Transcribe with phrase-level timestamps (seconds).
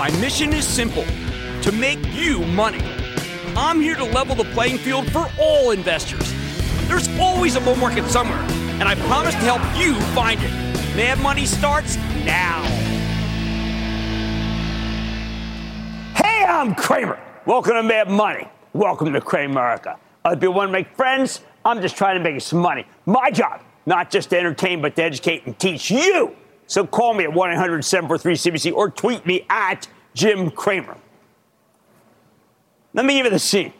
[0.00, 1.04] My mission is simple
[1.60, 2.80] to make you money.
[3.54, 6.32] I'm here to level the playing field for all investors.
[6.88, 8.40] There's always a bull market somewhere,
[8.80, 10.50] and I promise to help you find it.
[10.96, 12.62] Mad Money starts now.
[16.14, 17.20] Hey, I'm Cramer.
[17.44, 18.48] Welcome to Mad Money.
[18.72, 19.98] Welcome to Cramerica.
[20.24, 21.42] I'd be one to make friends.
[21.62, 22.86] I'm just trying to make you some money.
[23.04, 26.34] My job, not just to entertain, but to educate and teach you.
[26.70, 30.96] So call me at 1 800 743 CNBC or tweet me at Jim Cramer.
[32.94, 33.72] Let me give you the scene.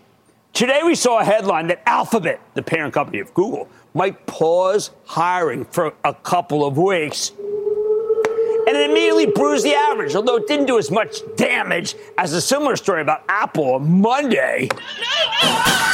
[0.52, 5.64] Today we saw a headline that Alphabet, the parent company of Google, might pause hiring
[5.66, 7.30] for a couple of weeks.
[7.38, 12.40] And it immediately bruised the average, although it didn't do as much damage as a
[12.40, 14.68] similar story about Apple on Monday.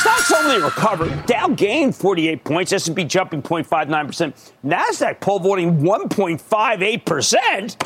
[0.00, 1.26] Stocks only recovered.
[1.26, 7.76] Dow gained 48 points, S&P jumping 0.59%, Nasdaq pole vaulting 1.58%.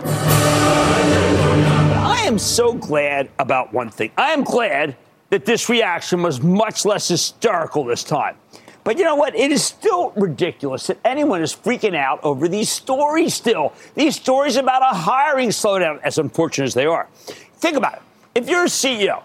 [2.05, 4.11] I am so glad about one thing.
[4.19, 4.95] I am glad
[5.31, 8.37] that this reaction was much less hysterical this time.
[8.85, 9.35] But you know what?
[9.35, 13.73] It is still ridiculous that anyone is freaking out over these stories still.
[13.95, 17.09] These stories about a hiring slowdown, as unfortunate as they are.
[17.57, 18.03] Think about it.
[18.35, 19.23] If you're a CEO,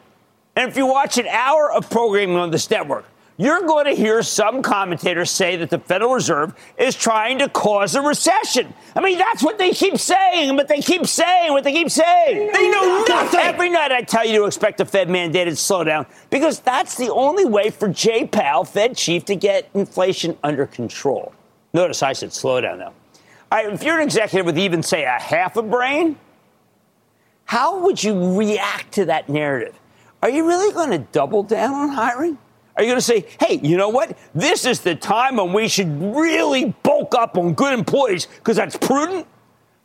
[0.58, 3.06] and if you watch an hour of programming on this network,
[3.38, 7.94] you're going to hear some commentators say that the Federal Reserve is trying to cause
[7.94, 8.74] a recession.
[8.96, 12.52] I mean, that's what they keep saying, but they keep saying what they keep saying.
[12.52, 13.40] They know nothing.
[13.40, 17.46] Every night I tell you to expect a Fed mandated slowdown because that's the only
[17.46, 21.36] way for Jay Powell, Fed chief, to get inflation under control.
[21.72, 22.94] Notice I said slowdown though.
[23.52, 26.18] All right, if you're an executive with even, say, a half a brain,
[27.46, 29.76] how would you react to that narrative?
[30.24, 32.38] Are you really going to double down on hiring?
[32.76, 34.18] Are you going to say, hey, you know what?
[34.34, 38.78] This is the time when we should really bulk up on good employees because that's
[38.78, 39.28] prudent?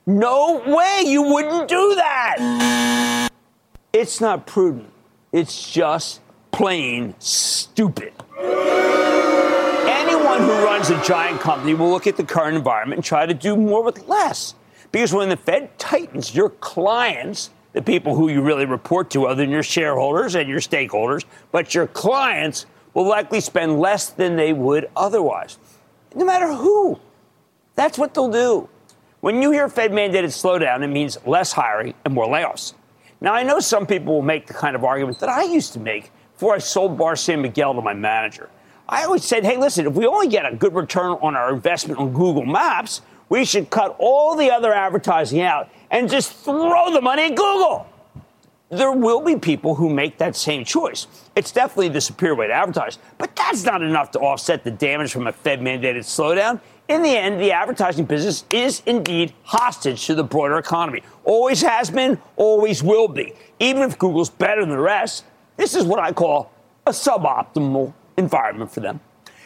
[0.06, 3.28] No way you wouldn't do that.
[3.92, 4.90] It's not prudent.
[5.32, 8.12] It's just plain stupid.
[8.38, 13.34] Anyone who runs a giant company will look at the current environment and try to
[13.34, 14.54] do more with less.
[14.90, 19.42] Because when the Fed tightens, your clients, the people who you really report to, other
[19.42, 24.52] than your shareholders and your stakeholders, but your clients will likely spend less than they
[24.52, 25.58] would otherwise.
[26.14, 26.98] No matter who.
[27.74, 28.68] That's what they'll do.
[29.20, 32.74] When you hear Fed mandated slowdown, it means less hiring and more layoffs.
[33.20, 35.80] Now, I know some people will make the kind of argument that I used to
[35.80, 38.50] make before I sold Bar San Miguel to my manager.
[38.88, 42.00] I always said, hey, listen, if we only get a good return on our investment
[42.00, 43.00] on Google Maps,
[43.32, 47.86] we should cut all the other advertising out and just throw the money at Google
[48.72, 51.06] there will be people who make that same choice.
[51.36, 55.12] It's definitely the superior way to advertise, but that's not enough to offset the damage
[55.12, 56.58] from a Fed mandated slowdown.
[56.88, 61.02] In the end, the advertising business is indeed hostage to the broader economy.
[61.24, 63.34] Always has been, always will be.
[63.60, 65.24] Even if Google's better than the rest,
[65.58, 66.50] this is what I call
[66.86, 69.00] a suboptimal environment for them.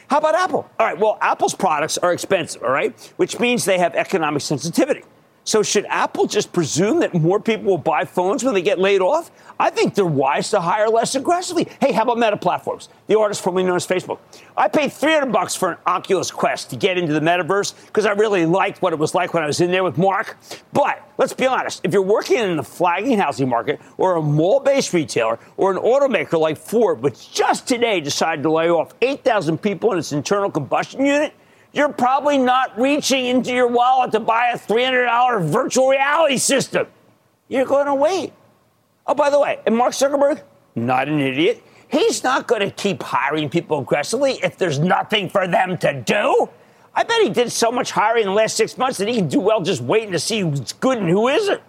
[0.09, 0.71] How about Apple?
[0.79, 5.03] All right, well, Apple's products are expensive, all right, which means they have economic sensitivity.
[5.47, 9.01] So should Apple just presume that more people will buy phones when they get laid
[9.01, 9.31] off?
[9.61, 11.69] I think they're wise to hire less aggressively.
[11.81, 14.19] Hey, how about Meta Platforms, the artist formerly known as Facebook?
[14.57, 18.11] I paid 300 bucks for an Oculus Quest to get into the metaverse because I
[18.11, 20.37] really liked what it was like when I was in there with Mark.
[20.73, 24.93] But let's be honest, if you're working in the flagging housing market or a mall-based
[24.93, 29.93] retailer or an automaker like Ford, which just today decided to lay off 8,000 people
[29.93, 31.33] in its internal combustion unit,
[31.77, 36.87] you're probably not reaching into your wallet to buy a $300 virtual reality system.
[37.49, 38.33] You're going to wait.
[39.07, 40.43] Oh, by the way, and Mark Zuckerberg,
[40.75, 41.63] not an idiot.
[41.89, 46.49] He's not going to keep hiring people aggressively if there's nothing for them to do.
[46.95, 49.29] I bet he did so much hiring in the last six months that he can
[49.29, 51.61] do well just waiting to see who's good and who isn't.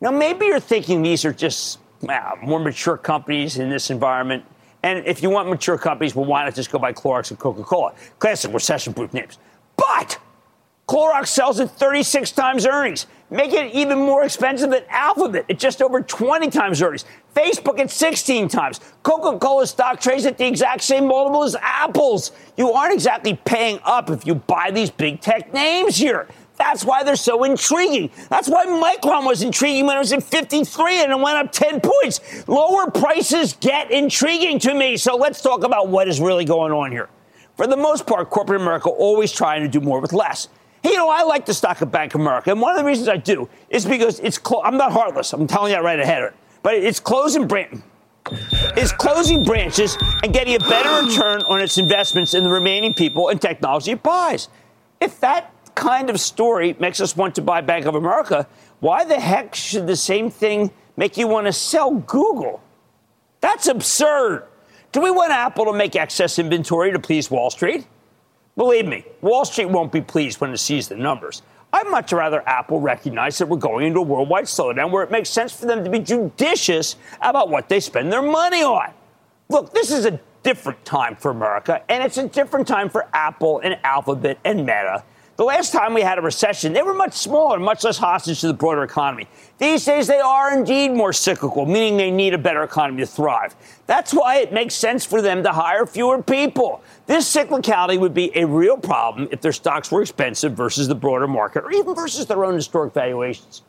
[0.00, 4.44] Now, maybe you're thinking these are just uh, more mature companies in this environment.
[4.82, 7.62] And if you want mature companies, well, why not just go buy Clorox and Coca
[7.62, 7.94] Cola?
[8.18, 9.38] Classic recession proof names.
[9.76, 10.18] But
[10.88, 15.80] Clorox sells at 36 times earnings, making it even more expensive than Alphabet at just
[15.80, 17.04] over 20 times earnings.
[17.34, 18.80] Facebook at 16 times.
[19.02, 22.32] Coca Cola stock trades at the exact same multiple as Apple's.
[22.56, 26.28] You aren't exactly paying up if you buy these big tech names here.
[26.58, 28.10] That's why they're so intriguing.
[28.28, 31.80] That's why Micron was intriguing when it was at 53 and it went up 10
[31.80, 32.46] points.
[32.46, 34.96] Lower prices get intriguing to me.
[34.96, 37.08] So let's talk about what is really going on here.
[37.56, 40.48] For the most part, corporate America always trying to do more with less.
[40.82, 42.50] Hey, you know, I like the stock of Bank of America.
[42.50, 45.32] And one of the reasons I do is because it's, clo- I'm not heartless.
[45.32, 46.38] I'm telling you that right ahead of it.
[46.62, 47.82] But it's closing brand.
[48.76, 53.28] It's closing branches and getting a better return on its investments in the remaining people
[53.28, 54.48] and technology it buys.
[55.00, 58.46] If that kind of story makes us want to buy Bank of America,
[58.80, 62.62] why the heck should the same thing make you want to sell Google?
[63.40, 64.44] That's absurd.
[64.92, 67.86] Do we want Apple to make excess inventory to please Wall Street?
[68.56, 71.42] Believe me, Wall Street won't be pleased when it sees the numbers.
[71.72, 75.30] I'd much rather Apple recognize that we're going into a worldwide slowdown where it makes
[75.30, 78.92] sense for them to be judicious about what they spend their money on.
[79.48, 83.60] Look, this is a different time for America, and it's a different time for Apple
[83.60, 85.02] and Alphabet and Meta
[85.36, 88.48] the last time we had a recession, they were much smaller, much less hostage to
[88.48, 89.26] the broader economy.
[89.58, 93.56] These days, they are indeed more cyclical, meaning they need a better economy to thrive.
[93.86, 96.82] That's why it makes sense for them to hire fewer people.
[97.06, 101.26] This cyclicality would be a real problem if their stocks were expensive versus the broader
[101.26, 103.62] market or even versus their own historic valuations.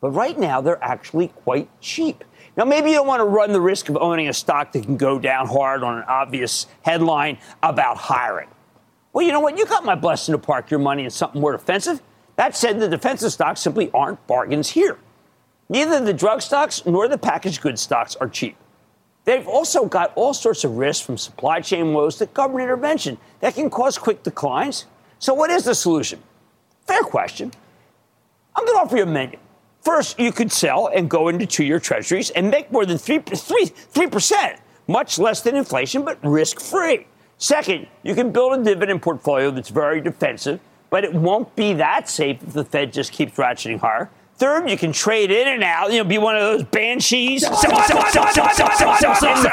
[0.00, 2.22] But right now, they're actually quite cheap.
[2.56, 4.96] Now, maybe you don't want to run the risk of owning a stock that can
[4.96, 8.48] go down hard on an obvious headline about hiring.
[9.18, 9.58] Well, you know what?
[9.58, 12.00] You got my blessing to park your money in something more defensive.
[12.36, 14.96] That said, the defensive stocks simply aren't bargains here.
[15.68, 18.56] Neither the drug stocks nor the packaged goods stocks are cheap.
[19.24, 23.56] They've also got all sorts of risks from supply chain woes to government intervention that
[23.56, 24.86] can cause quick declines.
[25.18, 26.22] So, what is the solution?
[26.86, 27.50] Fair question.
[28.54, 29.40] I'm going to offer you a menu.
[29.80, 33.36] First, you could sell and go into two year treasuries and make more than 3%,
[33.36, 33.64] 3,
[34.06, 37.08] 3% much less than inflation, but risk free.
[37.38, 42.08] Second, you can build a dividend portfolio that's very defensive, but it won't be that
[42.08, 44.10] safe if the Fed just keeps ratcheting higher.
[44.38, 47.42] Third, you can trade in and out, you know, be one of those banshees.
[47.42, 47.56] In the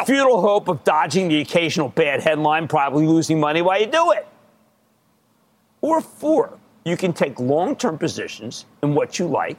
[0.05, 4.27] futile hope of dodging the occasional bad headline, probably losing money while you do it.
[5.81, 9.57] Or four, you can take long term positions in what you like,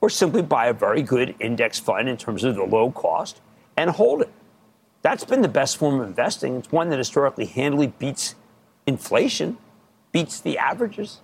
[0.00, 3.40] or simply buy a very good index fund in terms of the low cost
[3.76, 4.32] and hold it.
[5.06, 6.56] That's been the best form of investing.
[6.56, 8.34] It's one that historically handily beats
[8.88, 9.56] inflation,
[10.10, 11.20] beats the averages.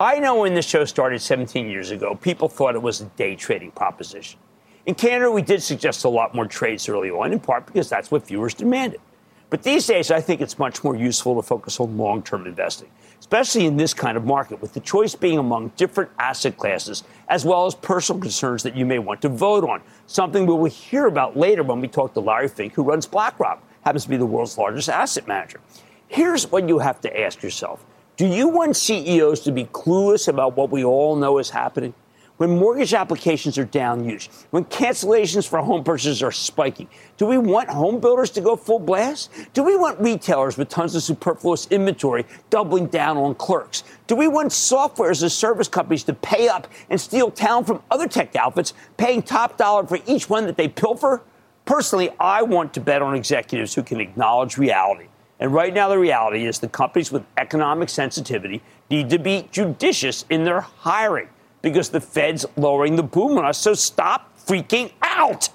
[0.00, 3.36] I know when this show started 17 years ago, people thought it was a day
[3.36, 4.40] trading proposition.
[4.86, 8.10] In Canada, we did suggest a lot more trades early on, in part because that's
[8.10, 9.02] what viewers demanded.
[9.52, 12.88] But these days, I think it's much more useful to focus on long term investing,
[13.20, 17.44] especially in this kind of market, with the choice being among different asset classes, as
[17.44, 19.82] well as personal concerns that you may want to vote on.
[20.06, 23.62] Something we will hear about later when we talk to Larry Fink, who runs BlackRock,
[23.82, 25.60] happens to be the world's largest asset manager.
[26.08, 27.84] Here's what you have to ask yourself
[28.16, 31.92] Do you want CEOs to be clueless about what we all know is happening?
[32.42, 36.88] When mortgage applications are down huge, when cancellations for home purchases are spiking?
[37.16, 39.30] Do we want home builders to go full blast?
[39.52, 43.84] Do we want retailers with tons of superfluous inventory doubling down on clerks?
[44.08, 47.80] Do we want software as a service companies to pay up and steal talent from
[47.92, 51.22] other tech outfits, paying top dollar for each one that they pilfer?
[51.64, 55.06] Personally, I want to bet on executives who can acknowledge reality.
[55.38, 60.24] And right now, the reality is the companies with economic sensitivity need to be judicious
[60.28, 61.28] in their hiring
[61.62, 63.58] because the Fed's lowering the boom on us.
[63.58, 65.48] So stop freaking out.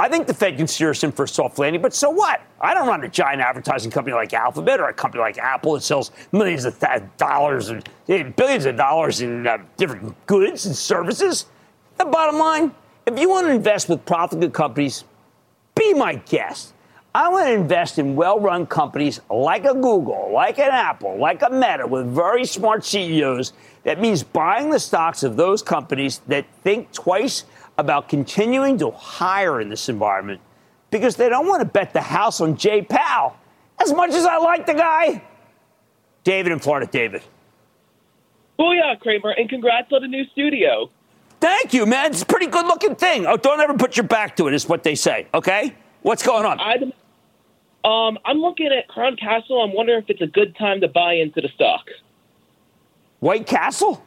[0.00, 2.40] I think the Fed can steer us in for a soft landing, but so what?
[2.60, 5.82] I don't run a giant advertising company like Alphabet or a company like Apple that
[5.82, 10.76] sells millions of th- dollars and eh, billions of dollars in uh, different goods and
[10.76, 11.46] services.
[11.96, 12.72] The bottom line,
[13.06, 15.02] if you want to invest with profitable companies,
[15.74, 16.74] be my guest.
[17.18, 21.42] I want to invest in well run companies like a Google, like an Apple, like
[21.42, 23.54] a Meta with very smart CEOs.
[23.82, 27.44] That means buying the stocks of those companies that think twice
[27.76, 30.40] about continuing to hire in this environment
[30.92, 33.36] because they don't want to bet the house on Jay Powell.
[33.82, 35.20] As much as I like the guy,
[36.22, 37.22] David in Florida, David.
[38.60, 40.88] Oh, Booyah, Cramer, and congrats on the new studio.
[41.40, 42.12] Thank you, man.
[42.12, 43.26] It's a pretty good looking thing.
[43.26, 45.74] Oh, don't ever put your back to it, is what they say, okay?
[46.02, 46.60] What's going on?
[46.60, 46.76] I,
[47.84, 49.62] um, I'm looking at Crown Castle.
[49.62, 51.86] I'm wondering if it's a good time to buy into the stock.
[53.20, 54.04] White Castle?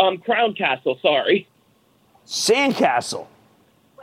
[0.00, 1.48] Um, Crown Castle, sorry.
[2.26, 3.26] Sandcastle.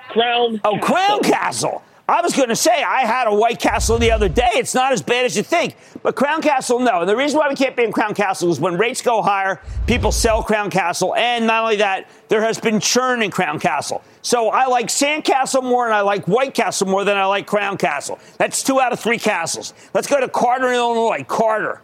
[0.10, 0.62] Crown.
[0.64, 1.84] Oh, Crown Castle.
[2.08, 4.50] I was going to say I had a White Castle the other day.
[4.54, 5.76] It's not as bad as you think.
[6.04, 7.02] But Crown Castle, no.
[7.02, 9.60] And the reason why we can't be in Crown Castle is when rates go higher,
[9.88, 11.16] people sell Crown Castle.
[11.16, 14.04] And not only that, there has been churn in Crown Castle.
[14.22, 17.76] So I like Sandcastle more and I like White Castle more than I like Crown
[17.76, 18.20] Castle.
[18.38, 19.74] That's two out of three castles.
[19.96, 21.24] Let's go to Carter, in Illinois.
[21.28, 21.82] Carter.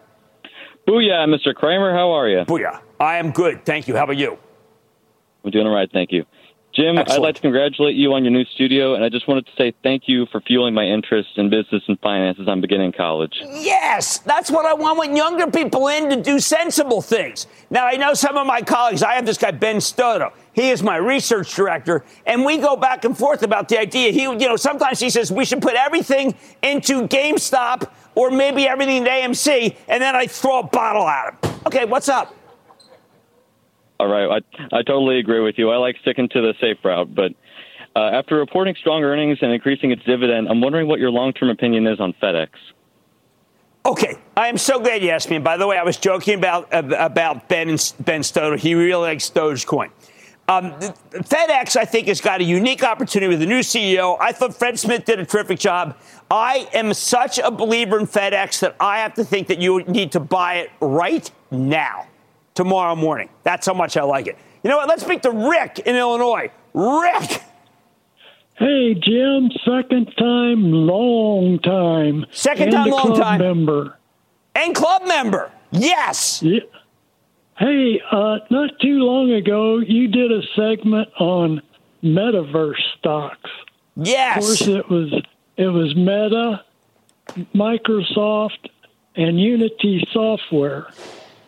[0.88, 1.56] Booyah, Mr.
[1.56, 1.94] Cramer.
[1.94, 2.40] How are you?
[2.40, 2.80] Booyah.
[3.00, 3.66] I am good.
[3.66, 3.96] Thank you.
[3.96, 4.38] How about you?
[5.44, 5.90] I'm doing all right.
[5.92, 6.26] Thank you.
[6.82, 7.20] Jim, Excellent.
[7.20, 9.72] I'd like to congratulate you on your new studio, and I just wanted to say
[9.84, 13.40] thank you for fueling my interest in business and finance as I'm beginning college.
[13.40, 17.46] Yes, that's what I want when younger people in to do sensible things.
[17.70, 20.34] Now, I know some of my colleagues, I have this guy, Ben Stoto.
[20.54, 24.12] He is my research director, and we go back and forth about the idea.
[24.12, 26.34] He, you know, sometimes he says we should put everything
[26.64, 31.60] into GameStop or maybe everything into AMC, and then I throw a bottle at him.
[31.68, 32.36] Okay, what's up?
[34.02, 35.70] All right, I, I totally agree with you.
[35.70, 37.34] I like sticking to the safe route, but
[37.96, 41.52] uh, after reporting strong earnings and increasing its dividend, I'm wondering what your long term
[41.52, 42.50] opinion is on FedEx.
[43.86, 45.36] Okay, I am so glad you asked me.
[45.36, 48.58] And by the way, I was joking about about Ben Ben Stoto.
[48.58, 49.92] He really likes Dogecoin.
[50.48, 50.72] Um,
[51.12, 54.18] FedEx, I think, has got a unique opportunity with a new CEO.
[54.20, 55.96] I thought Fred Smith did a terrific job.
[56.32, 60.12] I am such a believer in FedEx that I have to think that you need
[60.14, 62.08] to buy it right now,
[62.54, 63.30] tomorrow morning.
[63.44, 64.38] That's how much I like it.
[64.64, 64.88] You know what?
[64.88, 66.52] Let's speak to Rick in Illinois.
[66.74, 67.42] Rick.
[68.56, 72.28] Hey, Jim, second time, long time.
[72.32, 73.40] Second and time, a long club time.
[73.40, 73.98] Member.
[74.54, 75.52] And club member.
[75.72, 76.44] Yes.
[76.44, 76.60] Yeah.
[77.58, 81.62] Hey, uh, not too long ago, you did a segment on
[82.04, 83.50] metaverse stocks.
[83.96, 84.38] Yes.
[84.38, 85.14] Of course, it was
[85.58, 86.64] it was Meta,
[87.54, 88.70] Microsoft,
[89.16, 90.88] and Unity Software.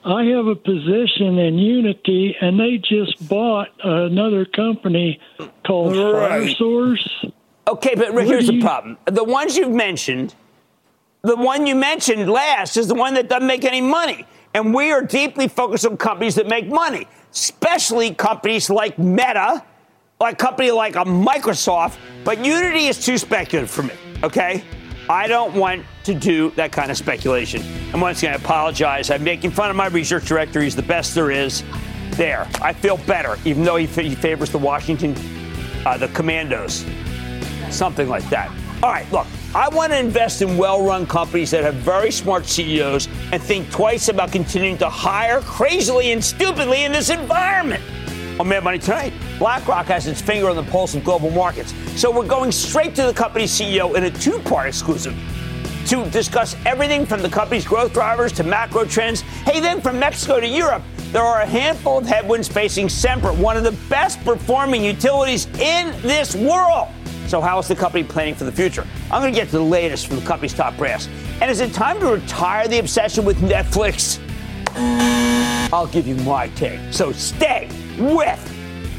[0.05, 5.19] I have a position in Unity, and they just bought another company
[5.65, 6.41] called Right.
[6.41, 7.31] ironSource.
[7.69, 8.97] Okay, but What here's the you- problem.
[9.05, 10.35] The ones you've mentioned,
[11.21, 14.25] the one you mentioned last is the one that doesn't make any money.
[14.53, 19.63] And we are deeply focused on companies that make money, especially companies like Meta,
[20.19, 21.95] like a company like a Microsoft.
[22.25, 24.63] But Unity is too speculative for me, okay?
[25.09, 27.61] I don't want to do that kind of speculation.
[27.91, 29.11] And once again, I apologize.
[29.11, 30.61] I'm making fun of my research director.
[30.61, 31.63] He's the best there is.
[32.11, 32.47] There.
[32.61, 35.15] I feel better, even though he, fa- he favors the Washington,
[35.85, 36.85] uh, the Commandos
[37.73, 38.49] something like that.
[38.81, 42.45] All right, look, I want to invest in well run companies that have very smart
[42.45, 47.83] CEOs and think twice about continuing to hire crazily and stupidly in this environment.
[48.39, 51.73] On Mad Money tonight, BlackRock has its finger on the pulse of global markets.
[51.99, 55.13] So we're going straight to the company's CEO in a two part exclusive
[55.87, 59.19] to discuss everything from the company's growth drivers to macro trends.
[59.19, 60.81] Hey, then from Mexico to Europe,
[61.11, 65.91] there are a handful of headwinds facing Sempra, one of the best performing utilities in
[66.03, 66.87] this world.
[67.27, 68.87] So, how is the company planning for the future?
[69.11, 71.09] I'm going to get to the latest from the company's top brass.
[71.41, 74.21] And is it time to retire the obsession with Netflix?
[75.73, 76.79] I'll give you my take.
[76.93, 77.67] So, stay
[77.99, 78.52] with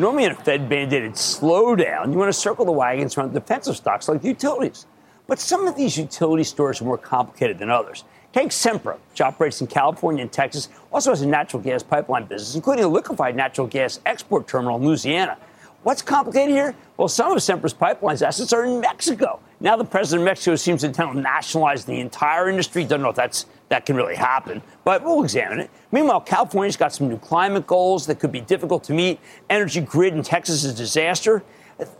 [0.00, 4.08] Normally, in a Fed mandated slowdown, you want to circle the wagons around defensive stocks
[4.08, 4.86] like utilities.
[5.26, 8.04] But some of these utility stores are more complicated than others.
[8.32, 12.54] Take Sempra, which operates in California and Texas, also has a natural gas pipeline business,
[12.54, 15.36] including a liquefied natural gas export terminal in Louisiana.
[15.82, 16.74] What's complicated here?
[16.98, 19.40] Well, some of Sempra's pipelines assets are in Mexico.
[19.60, 22.84] Now the president of Mexico seems to intend to nationalize the entire industry.
[22.84, 25.70] Don't know if that's that can really happen, but we'll examine it.
[25.90, 29.20] Meanwhile, California's got some new climate goals that could be difficult to meet.
[29.48, 31.42] Energy grid in Texas is a disaster.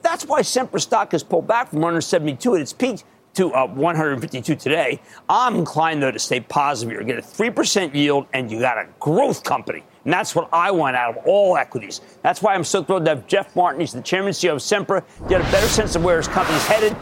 [0.03, 3.03] That's why Sempra stock has pulled back from 172 at its peak
[3.35, 5.01] to uh, 152 today.
[5.27, 7.03] I'm inclined, though, to stay positive here.
[7.03, 9.85] Get a 3% yield, and you got a growth company.
[10.05, 12.01] And that's what I want out of all equities.
[12.23, 13.81] That's why I'm so thrilled to have Jeff Martin.
[13.81, 15.05] He's the chairman and CEO of Sempra.
[15.29, 16.97] Get a better sense of where his company's headed.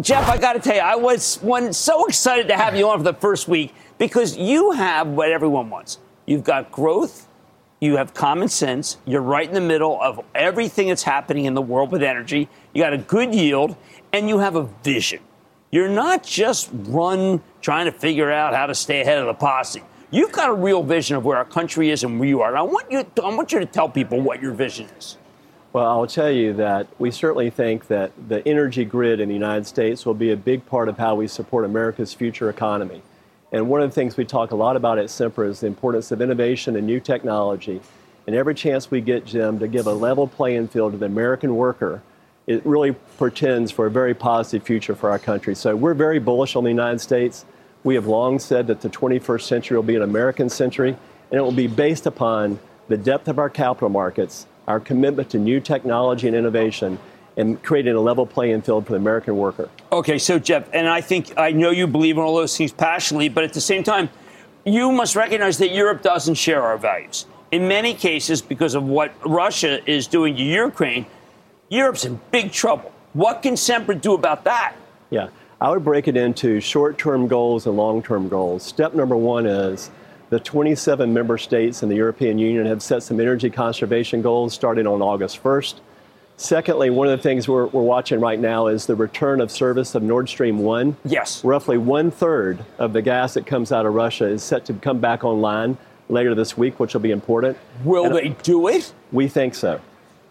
[0.00, 2.98] Jeff, I got to tell you, I was one so excited to have you on
[2.98, 5.98] for the first week because you have what everyone wants.
[6.26, 7.26] You've got growth,
[7.80, 11.62] you have common sense, you're right in the middle of everything that's happening in the
[11.62, 13.74] world with energy, you got a good yield,
[14.12, 15.20] and you have a vision.
[15.70, 19.82] You're not just run trying to figure out how to stay ahead of the posse.
[20.16, 22.48] You've got a real vision of where our country is and where you are.
[22.48, 25.18] And I want you, to, I want you to tell people what your vision is.
[25.74, 29.66] Well, I'll tell you that we certainly think that the energy grid in the United
[29.66, 33.02] States will be a big part of how we support America's future economy.
[33.52, 36.10] And one of the things we talk a lot about at Sempra is the importance
[36.10, 37.82] of innovation and new technology.
[38.26, 41.56] And every chance we get, Jim, to give a level playing field to the American
[41.56, 42.00] worker
[42.46, 45.54] it really portends for a very positive future for our country.
[45.54, 47.44] So we're very bullish on the United States.
[47.86, 50.88] We have long said that the 21st century will be an American century,
[51.30, 55.38] and it will be based upon the depth of our capital markets, our commitment to
[55.38, 56.98] new technology and innovation,
[57.36, 59.70] and creating a level playing field for the American worker.
[59.92, 63.28] Okay, so Jeff, and I think I know you believe in all those things passionately,
[63.28, 64.08] but at the same time,
[64.64, 67.26] you must recognize that Europe doesn't share our values.
[67.52, 71.06] In many cases, because of what Russia is doing to Ukraine,
[71.68, 72.90] Europe's in big trouble.
[73.12, 74.74] What can Sempra do about that?
[75.10, 75.28] Yeah,
[75.60, 78.62] I would break it into short term goals and long term goals.
[78.62, 79.90] Step number one is
[80.28, 84.86] the 27 member states in the European Union have set some energy conservation goals starting
[84.86, 85.76] on August 1st.
[86.36, 89.94] Secondly, one of the things we're, we're watching right now is the return of service
[89.94, 90.94] of Nord Stream 1.
[91.06, 91.42] Yes.
[91.42, 94.98] Roughly one third of the gas that comes out of Russia is set to come
[94.98, 95.78] back online
[96.10, 97.56] later this week, which will be important.
[97.84, 98.92] Will and they do it?
[99.12, 99.80] We think so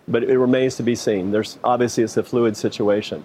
[0.08, 1.32] but it remains to be seen.
[1.32, 3.24] There's obviously it's a fluid situation.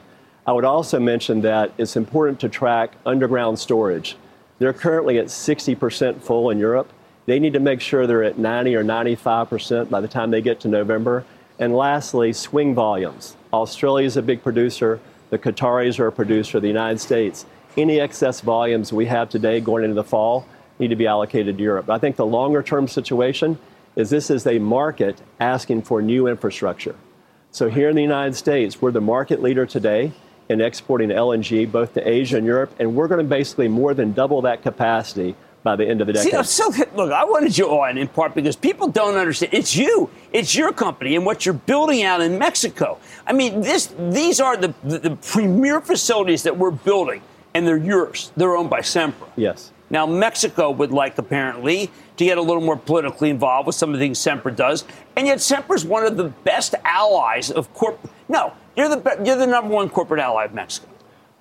[0.50, 4.16] I would also mention that it's important to track underground storage.
[4.58, 6.92] They're currently at 60% full in Europe.
[7.26, 10.58] They need to make sure they're at 90 or 95% by the time they get
[10.62, 11.24] to November.
[11.60, 13.36] And lastly, swing volumes.
[13.52, 14.98] Australia is a big producer.
[15.28, 16.58] The Qataris are a producer.
[16.58, 17.46] The United States.
[17.76, 20.48] Any excess volumes we have today going into the fall
[20.80, 21.88] need to be allocated to Europe.
[21.88, 23.56] I think the longer term situation
[23.94, 26.96] is this is a market asking for new infrastructure.
[27.52, 30.12] So here in the United States, we're the market leader today
[30.50, 34.12] in exporting LNG both to Asia and Europe, and we're going to basically more than
[34.12, 36.32] double that capacity by the end of the decade.
[36.32, 39.54] See, so look, I wanted you on in part because people don't understand.
[39.54, 42.98] It's you, it's your company, and what you're building out in Mexico.
[43.26, 47.22] I mean, this, these are the, the, the premier facilities that we're building,
[47.54, 48.32] and they're yours.
[48.36, 49.28] They're owned by Sempra.
[49.36, 49.72] Yes.
[49.88, 53.98] Now, Mexico would like, apparently, to get a little more politically involved with some of
[53.98, 54.84] the things Sempra does.
[55.16, 57.98] And yet, Sempra's one of the best allies of corp.
[58.28, 60.88] No, you're the, you're the number one corporate ally of Mexico.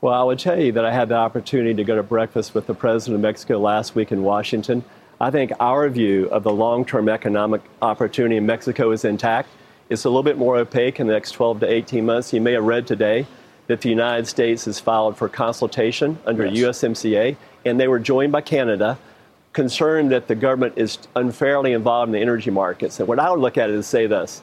[0.01, 2.67] Well, I would tell you that I had the opportunity to go to breakfast with
[2.67, 4.83] the president of Mexico last week in Washington.
[5.21, 9.49] I think our view of the long term economic opportunity in Mexico is intact.
[9.89, 12.31] It's a little bit more opaque in the next 12 to 18 months.
[12.31, 13.25] You may have read today
[13.67, 16.79] that the United States has filed for consultation under yes.
[16.81, 18.97] USMCA and they were joined by Canada
[19.51, 22.99] concerned that the government is unfairly involved in the energy markets.
[22.99, 24.41] And what I would look at it is say this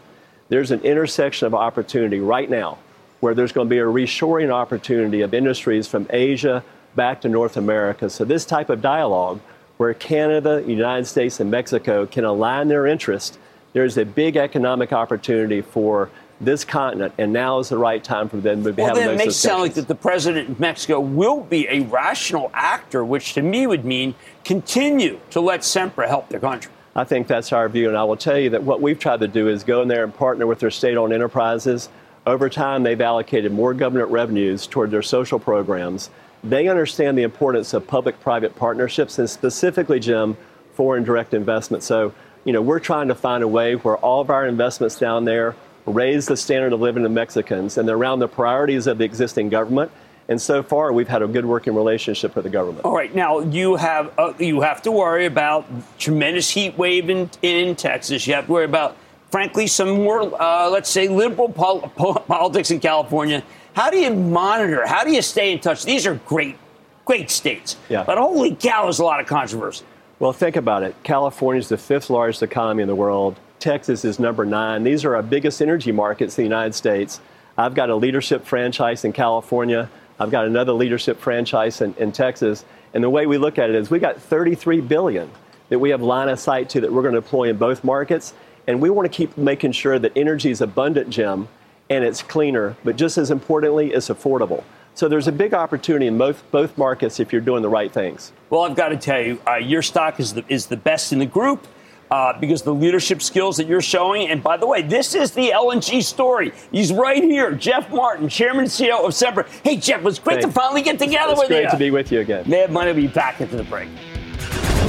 [0.48, 2.78] there's an intersection of opportunity right now
[3.20, 6.62] where there's going to be a reshoring opportunity of industries from Asia
[6.94, 8.10] back to North America.
[8.10, 9.40] So, this type of dialogue
[9.76, 13.38] where Canada, United States, and Mexico can align their interests,
[13.72, 18.36] there's a big economic opportunity for this continent, and now is the right time for
[18.36, 20.50] them to be well, having then those it makes it sound like that the president
[20.50, 25.60] of Mexico will be a rational actor, which to me would mean continue to let
[25.60, 26.72] Sempra help their country.
[26.94, 29.28] I think that's our view, and I will tell you that what we've tried to
[29.28, 31.88] do is go in there and partner with their state-owned enterprises.
[32.26, 36.10] Over time, they've allocated more government revenues toward their social programs.
[36.42, 40.36] They understand the importance of public-private partnerships, and specifically, Jim,
[40.74, 41.84] foreign direct investment.
[41.84, 42.12] So,
[42.44, 45.54] you know, we're trying to find a way where all of our investments down there
[45.86, 49.48] raise the standard of living of Mexicans, and they're around the priorities of the existing
[49.48, 49.92] government.
[50.28, 52.84] And so far, we've had a good working relationship with the government.
[52.84, 55.64] All right, now you have uh, you have to worry about
[55.98, 58.26] tremendous heat wave in, in Texas.
[58.26, 58.96] You have to worry about,
[59.36, 63.42] frankly, some more, uh, let's say, liberal pol- po- politics in California.
[63.74, 64.86] How do you monitor?
[64.86, 65.84] How do you stay in touch?
[65.84, 66.56] These are great,
[67.04, 67.76] great states.
[67.90, 68.02] Yeah.
[68.02, 69.84] But holy cow, there's a lot of controversy.
[70.20, 70.96] Well, think about it.
[71.02, 73.38] California is the fifth largest economy in the world.
[73.58, 74.84] Texas is number nine.
[74.84, 77.20] These are our biggest energy markets in the United States.
[77.58, 79.90] I've got a leadership franchise in California.
[80.18, 82.64] I've got another leadership franchise in, in Texas.
[82.94, 85.30] And the way we look at it is we got 33 billion
[85.68, 88.32] that we have line of sight to that we're going to deploy in both markets.
[88.66, 91.48] And we want to keep making sure that energy is abundant, Jim,
[91.88, 94.64] and it's cleaner, but just as importantly, it's affordable.
[94.94, 98.32] So there's a big opportunity in both, both markets if you're doing the right things.
[98.48, 101.18] Well, I've got to tell you, uh, your stock is the, is the best in
[101.18, 101.66] the group.
[102.08, 104.28] Uh, because the leadership skills that you're showing.
[104.28, 106.52] And by the way, this is the LNG story.
[106.70, 109.44] He's right here, Jeff Martin, Chairman and CEO of Sempra.
[109.64, 110.46] Hey, Jeff, it was great Thanks.
[110.46, 111.62] to finally get together It's with great you.
[111.64, 112.48] Great to be with you again.
[112.48, 113.88] Mad Money will be back into the break.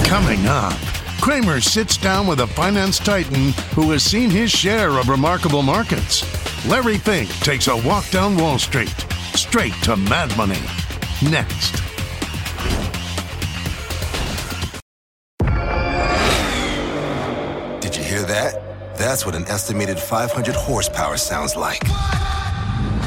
[0.06, 0.78] Coming up,
[1.22, 6.24] Cramer sits down with a finance titan who has seen his share of remarkable markets.
[6.68, 8.94] Larry Fink takes a walk down Wall Street,
[9.36, 10.62] straight to Mad Money.
[11.30, 11.82] Next.
[17.82, 18.96] Did you hear that?
[18.98, 21.84] That's what an estimated 500 horsepower sounds like.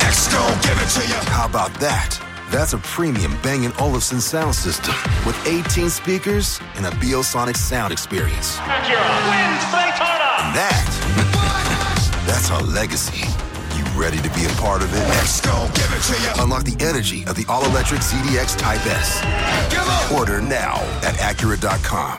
[0.03, 1.31] X gon' give it to you.
[1.31, 2.30] How about that?
[2.51, 4.93] That's a premium Bang & Olufsen sound system
[5.25, 8.59] with 18 speakers and a Biosonic sound experience.
[8.59, 8.67] And
[10.59, 10.85] that,
[12.27, 13.25] that's our legacy.
[13.79, 15.01] You ready to be a part of it?
[15.19, 16.43] X gon' give it to you.
[16.43, 19.23] Unlock the energy of the all-electric ZDX Type S.
[20.13, 22.19] Order now at Acura.com.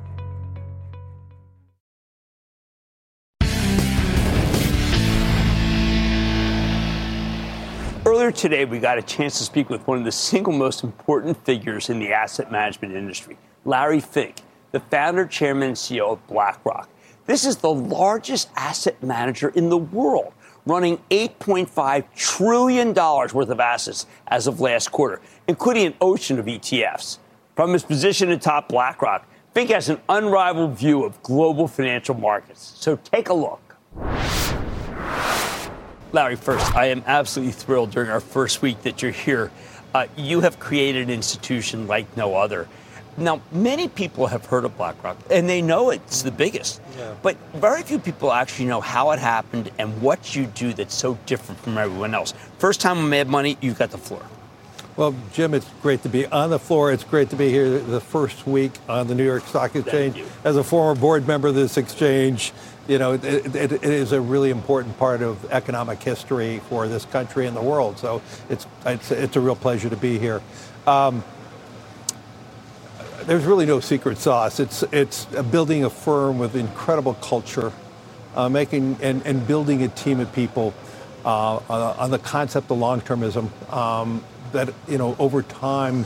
[8.33, 11.89] Today, we got a chance to speak with one of the single most important figures
[11.89, 14.41] in the asset management industry, Larry Fink,
[14.71, 16.89] the founder, chairman, and CEO of BlackRock.
[17.25, 20.33] This is the largest asset manager in the world,
[20.65, 27.19] running $8.5 trillion worth of assets as of last quarter, including an ocean of ETFs.
[27.55, 32.73] From his position atop BlackRock, Fink has an unrivaled view of global financial markets.
[32.77, 33.75] So take a look.
[36.13, 39.49] Larry, first, I am absolutely thrilled during our first week that you're here.
[39.93, 42.67] Uh, you have created an institution like no other.
[43.17, 46.81] Now, many people have heard of BlackRock, and they know it's the biggest.
[47.21, 51.17] But very few people actually know how it happened and what you do that's so
[51.25, 52.33] different from everyone else.
[52.57, 54.21] First time on Mad Money, you've got the floor.
[54.97, 56.91] Well, Jim, it's great to be on the floor.
[56.91, 60.21] It's great to be here the first week on the New York Stock Exchange.
[60.43, 62.51] As a former board member of this exchange,
[62.87, 67.05] you know, it, it, it is a really important part of economic history for this
[67.05, 67.97] country and the world.
[67.99, 70.41] So it's, it's, it's a real pleasure to be here.
[70.87, 71.23] Um,
[73.23, 74.59] there's really no secret sauce.
[74.59, 77.71] It's, it's building a firm with incredible culture,
[78.35, 80.73] uh, making and, and building a team of people
[81.23, 83.71] uh, on on the concept of long-termism.
[83.71, 86.05] Um, that you know, over time,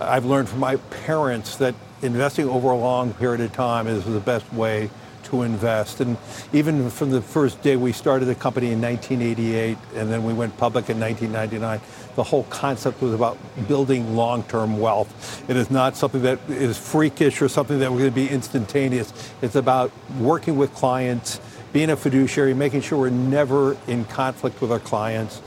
[0.00, 4.20] I've learned from my parents that investing over a long period of time is the
[4.20, 4.90] best way
[5.26, 6.00] to invest.
[6.00, 6.16] And
[6.52, 10.56] even from the first day we started the company in 1988, and then we went
[10.56, 11.80] public in 1999,
[12.16, 15.44] the whole concept was about building long-term wealth.
[15.48, 19.12] It is not something that is freakish or something that we're going to be instantaneous.
[19.42, 21.40] It's about working with clients,
[21.72, 25.42] being a fiduciary, making sure we're never in conflict with our clients.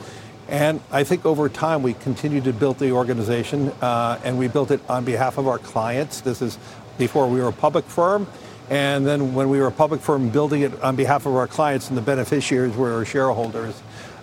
[0.48, 4.72] And I think over time we continue to build the organization, uh, and we built
[4.72, 6.22] it on behalf of our clients.
[6.22, 6.58] This is
[6.98, 8.28] before we were a public firm.
[8.69, 11.89] And then when we were a public firm, building it on behalf of our clients
[11.89, 13.82] and the beneficiaries were our shareholders.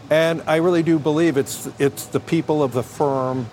[0.08, 3.48] And I really do believe it's, it's the people of the firm,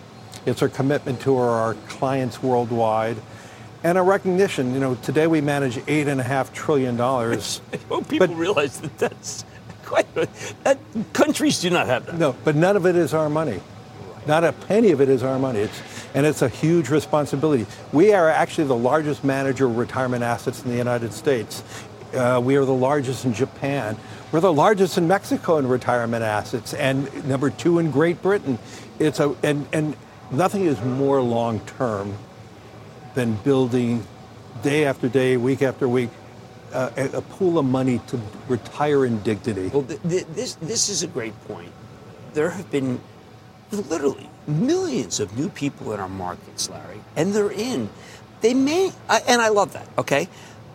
[0.45, 3.17] it's our commitment to our, clients worldwide,
[3.83, 4.73] and a recognition.
[4.73, 7.59] You know, today we manage eight and a half trillion dollars.
[7.73, 9.45] I hope people but, realize that that's
[9.85, 10.77] quite that
[11.13, 12.15] countries do not have that.
[12.15, 13.59] No, but none of it is our money.
[14.27, 15.59] Not a penny of it is our money.
[15.59, 17.65] It's, and it's a huge responsibility.
[17.91, 21.63] We are actually the largest manager of retirement assets in the United States.
[22.13, 23.97] Uh, we are the largest in Japan.
[24.31, 28.59] We're the largest in Mexico in retirement assets, and number two in Great Britain.
[28.99, 29.95] It's a and and
[30.31, 32.15] nothing is more long term
[33.15, 34.05] than building
[34.61, 36.09] day after day, week after week,
[36.71, 39.67] uh, a, a, pool of money to retire in dignity.
[39.67, 41.71] Well, th- th- this this is a great point.
[42.33, 42.99] There have been
[43.71, 47.89] literally millions of new people in our markets, Larry, and they're in.
[48.41, 48.91] They may,
[49.27, 50.27] and I love that, okay,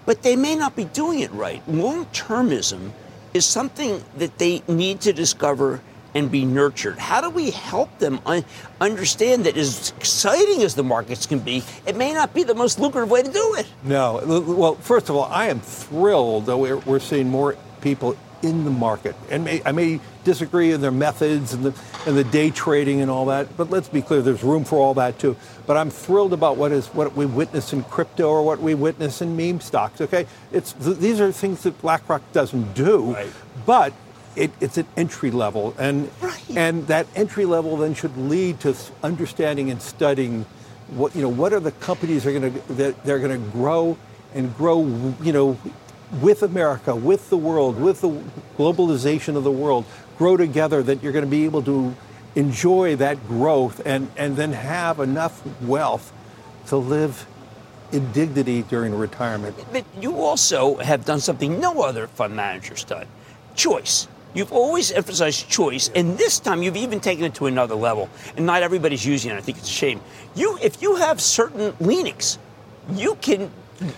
[0.06, 1.62] but they may not be doing it right.
[1.68, 2.92] Long termism
[3.34, 5.82] is something that they need to discover
[6.14, 6.98] and be nurtured?
[6.98, 8.44] How do we help them un-
[8.80, 12.78] understand that as exciting as the markets can be, it may not be the most
[12.78, 13.66] lucrative way to do it?
[13.84, 14.22] No.
[14.46, 19.14] Well, first of all, I am thrilled that we're, seeing more people in the market.
[19.30, 21.72] And I may disagree in their methods and the,
[22.08, 24.94] and the day trading and all that, but let's be clear, there's room for all
[24.94, 25.36] that too.
[25.66, 29.20] But I'm thrilled about what is what we witness in crypto or what we witness
[29.20, 30.00] in meme stocks.
[30.00, 33.30] Okay, it's these are things that BlackRock doesn't do, right.
[33.66, 33.92] but
[34.36, 36.42] it, it's an entry level, and right.
[36.56, 40.46] and that entry level then should lead to understanding and studying
[40.88, 43.98] what you know what are the companies are going to that they're going to grow
[44.34, 44.82] and grow
[45.22, 45.58] you know
[46.22, 48.08] with America, with the world, with the
[48.56, 49.84] globalization of the world,
[50.18, 51.94] grow together that you're going to be able to
[52.34, 56.12] enjoy that growth and, and then have enough wealth
[56.66, 57.26] to live
[57.92, 59.56] in dignity during retirement.
[59.72, 63.06] But you also have done something no other fund manager's done
[63.54, 64.08] choice.
[64.34, 68.10] You've always emphasized choice, and this time you've even taken it to another level.
[68.36, 69.34] And not everybody's using it.
[69.34, 70.00] I think it's a shame.
[70.34, 72.38] You, if you have certain leanings,
[72.92, 73.50] you can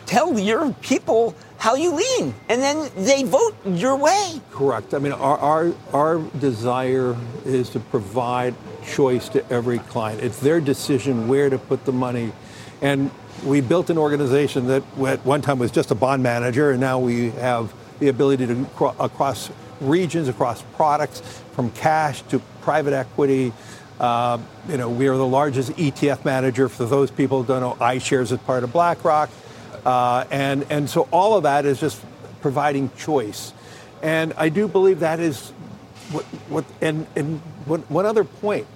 [0.06, 4.40] tell your people how you lean, and then they vote your way.
[4.50, 4.94] Correct.
[4.94, 8.54] I mean, our, our, our desire is to provide
[8.86, 10.22] choice to every client.
[10.22, 12.32] It's their decision where to put the money.
[12.80, 13.10] And
[13.44, 16.98] we built an organization that at one time was just a bond manager, and now
[16.98, 18.66] we have the ability to
[18.98, 19.50] across
[19.82, 21.20] regions, across products,
[21.52, 23.52] from cash to private equity.
[23.98, 26.70] Uh, you know, we are the largest ETF manager.
[26.70, 29.28] For those people who don't know, iShares is part of BlackRock.
[29.84, 32.02] Uh, and, and so all of that is just
[32.40, 33.52] providing choice.
[34.02, 35.50] And I do believe that is
[36.10, 38.66] what, what and, and one, one other point,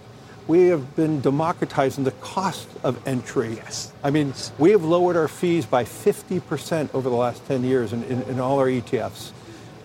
[0.47, 3.55] we have been democratizing the cost of entry.
[3.55, 3.93] Yes.
[4.03, 8.05] I mean, we have lowered our fees by 50% over the last 10 years in,
[8.05, 9.33] in, in all our ETFs.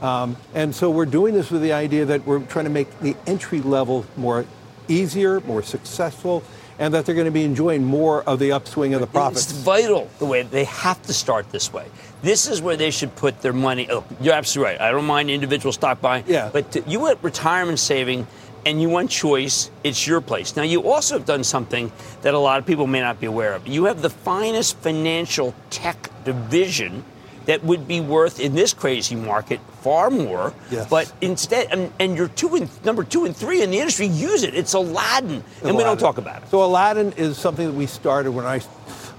[0.02, 3.16] Um, and so we're doing this with the idea that we're trying to make the
[3.26, 4.46] entry level more
[4.88, 6.44] easier, more successful,
[6.80, 9.52] and that they're going to be enjoying more of the upswing of the profits.
[9.52, 11.86] It's vital the way they have to start this way.
[12.22, 13.88] This is where they should put their money.
[13.92, 14.82] Oh, you're absolutely right.
[14.82, 16.24] I don't mind individual stock buying.
[16.26, 16.50] Yeah.
[16.52, 18.26] But to, you want retirement saving
[18.66, 20.56] and you want choice, it's your place.
[20.56, 23.54] Now, you also have done something that a lot of people may not be aware
[23.54, 23.68] of.
[23.68, 27.04] You have the finest financial tech division
[27.50, 30.54] that would be worth in this crazy market far more.
[30.70, 30.88] Yes.
[30.88, 34.44] But instead, and, and you're two and number two and three in the industry use
[34.44, 34.54] it.
[34.54, 35.76] It's Aladdin, and Aladdin.
[35.76, 36.50] we don't talk about it.
[36.50, 38.60] So Aladdin is something that we started when I,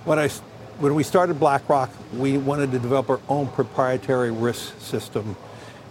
[0.04, 0.28] when I,
[0.78, 1.90] when we started BlackRock.
[2.14, 5.34] We wanted to develop our own proprietary risk system.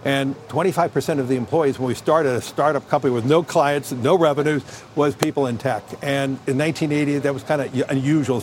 [0.06, 4.16] And 25% of the employees, when we started a startup company with no clients, no
[4.16, 4.64] revenues,
[4.96, 5.82] was people in tech.
[6.00, 8.40] And in 1980, that was kind of unusual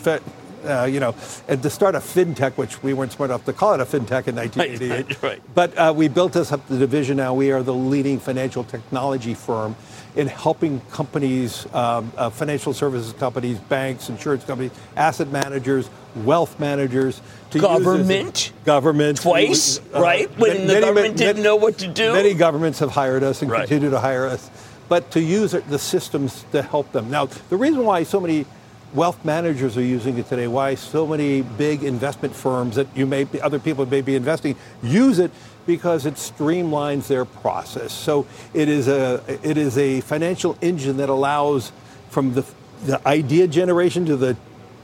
[0.66, 1.16] uh, you know,
[1.48, 4.28] and to start a fintech, which we weren't smart enough to call it a fintech
[4.28, 4.88] in 1988.
[5.08, 5.42] Right, right.
[5.54, 7.34] But uh, we built this up the division now.
[7.34, 9.76] We are the leading financial technology firm
[10.16, 17.22] in helping companies, um, uh, financial services companies, banks, insurance companies, asset managers, wealth managers,
[17.52, 20.30] to government, government twice, uh, right?
[20.38, 22.14] When many, the government many, didn't know what to do.
[22.14, 23.60] Many governments have hired us and right.
[23.60, 24.50] continue to hire us,
[24.90, 27.12] but to use the systems to help them.
[27.12, 28.46] Now, the reason why so many
[28.94, 33.26] wealth managers are using it today, why so many big investment firms that you may
[33.26, 35.32] be, other people may be investing use it
[35.66, 37.92] because it streamlines their process.
[37.92, 41.72] So it is a it is a financial engine that allows
[42.10, 42.46] from the
[42.86, 44.38] the idea generation to the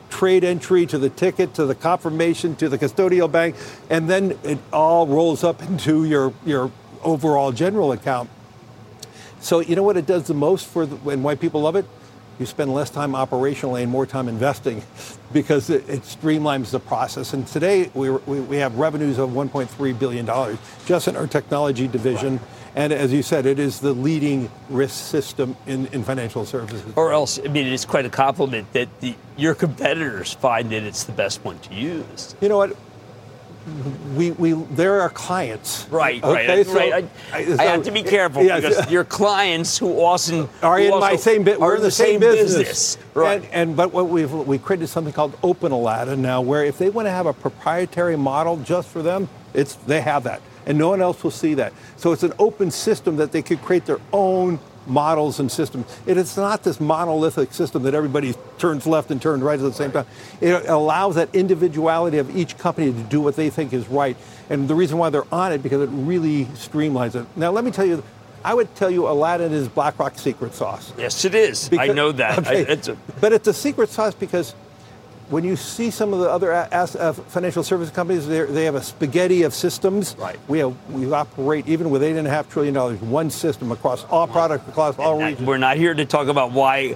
[0.10, 3.56] trade entry to the ticket to the confirmation to the custodial bank
[3.90, 6.72] and then it all rolls up into your your
[7.04, 8.30] overall general account.
[9.40, 11.86] So you know what it does the most for the, and why people love it?
[12.44, 14.84] You spend less time operationally and more time investing
[15.32, 17.32] because it, it streamlines the process.
[17.32, 22.42] And today we, we, we have revenues of $1.3 billion just in our technology division.
[22.76, 26.84] And as you said, it is the leading risk system in, in financial services.
[26.98, 31.06] Or else, I mean, it's quite a compliment that the, your competitors find that it's
[31.06, 32.36] the best one to use.
[32.42, 32.76] You know what?
[34.16, 35.88] We, we they're our clients.
[35.90, 37.10] Right, okay, right, so right.
[37.32, 40.94] I, so, I, have to be careful yeah, because your clients who often are who
[40.94, 41.60] in my same bit.
[41.60, 42.96] We're in the, the same, same business.
[42.96, 42.98] business.
[43.14, 43.42] Right.
[43.44, 46.90] And, and, but what we've we created something called Open Aladdin now, where if they
[46.90, 50.90] want to have a proprietary model just for them, it's they have that, and no
[50.90, 51.74] one else will see that.
[51.96, 55.86] So it's an open system that they could create their own models and systems.
[56.06, 59.74] It is not this monolithic system that everybody turns left and turns right at the
[59.74, 60.06] same time.
[60.42, 64.18] It allows that individuality of each company to do what they think is right.
[64.50, 67.26] And the reason why they're on it, because it really streamlines it.
[67.36, 68.04] Now, let me tell you,
[68.44, 70.92] I would tell you Aladdin is BlackRock's secret sauce.
[70.98, 71.70] Yes, it is.
[71.70, 72.40] Because, I know that.
[72.46, 72.66] Okay.
[72.66, 74.54] I, it's a- but it's a secret sauce because
[75.30, 79.44] when you see some of the other uh, financial service companies, they have a spaghetti
[79.44, 80.16] of systems.
[80.18, 80.38] Right.
[80.48, 84.04] We have, we operate even with eight and a half trillion dollars, one system across
[84.06, 85.48] all products, across all and regions.
[85.48, 86.96] We're not here to talk about why.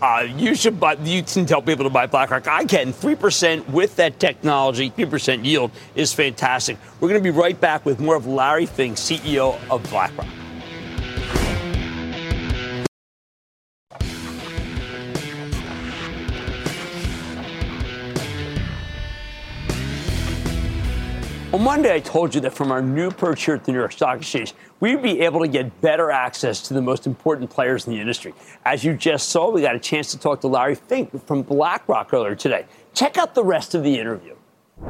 [0.00, 0.94] Uh, you should buy.
[0.94, 2.48] You can tell people to buy BlackRock.
[2.48, 2.92] I can.
[2.92, 6.78] Three percent with that technology, three percent yield is fantastic.
[7.00, 10.26] We're going to be right back with more of Larry Fink, CEO of BlackRock.
[21.54, 23.92] On Monday, I told you that from our new perch here at the New York
[23.92, 27.92] Stock Exchange, we'd be able to get better access to the most important players in
[27.92, 28.34] the industry.
[28.64, 32.12] As you just saw, we got a chance to talk to Larry Fink from BlackRock
[32.12, 32.66] earlier today.
[32.92, 34.34] Check out the rest of the interview.
[34.82, 34.88] All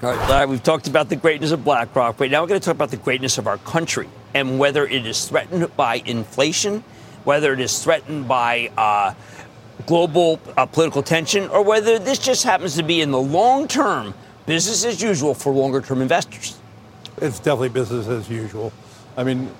[0.00, 2.76] right, Larry, we've talked about the greatness of BlackRock, but now we're going to talk
[2.76, 6.84] about the greatness of our country and whether it is threatened by inflation,
[7.24, 9.12] whether it is threatened by uh,
[9.86, 14.14] global uh, political tension or whether this just happens to be in the long term
[14.46, 16.58] business as usual for longer term investors.
[17.18, 18.72] It's definitely business as usual.
[19.16, 19.50] I mean,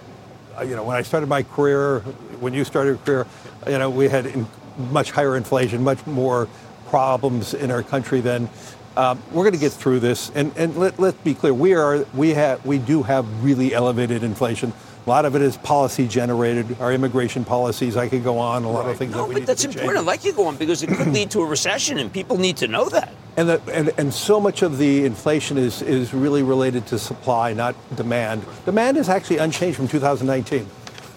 [0.58, 2.00] uh, you know, when I started my career,
[2.40, 3.26] when you started your career,
[3.66, 4.46] you know, we had in,
[4.90, 6.48] much higher inflation, much more
[6.88, 8.48] problems in our country than.
[8.96, 12.04] Um, we're going to get through this, and, and let, let's be clear: we are
[12.12, 14.72] we have we do have really elevated inflation.
[15.10, 16.80] A lot of it is policy generated.
[16.80, 18.62] Our immigration policies, I could go on.
[18.62, 18.92] A lot right.
[18.92, 19.96] of things no, that we but need that's important.
[19.96, 19.98] Change.
[19.98, 22.58] I like you go on because it could lead to a recession, and people need
[22.58, 23.12] to know that.
[23.36, 27.52] And, the, and and so much of the inflation is is really related to supply,
[27.54, 28.44] not demand.
[28.64, 30.68] Demand is actually unchanged from 2019.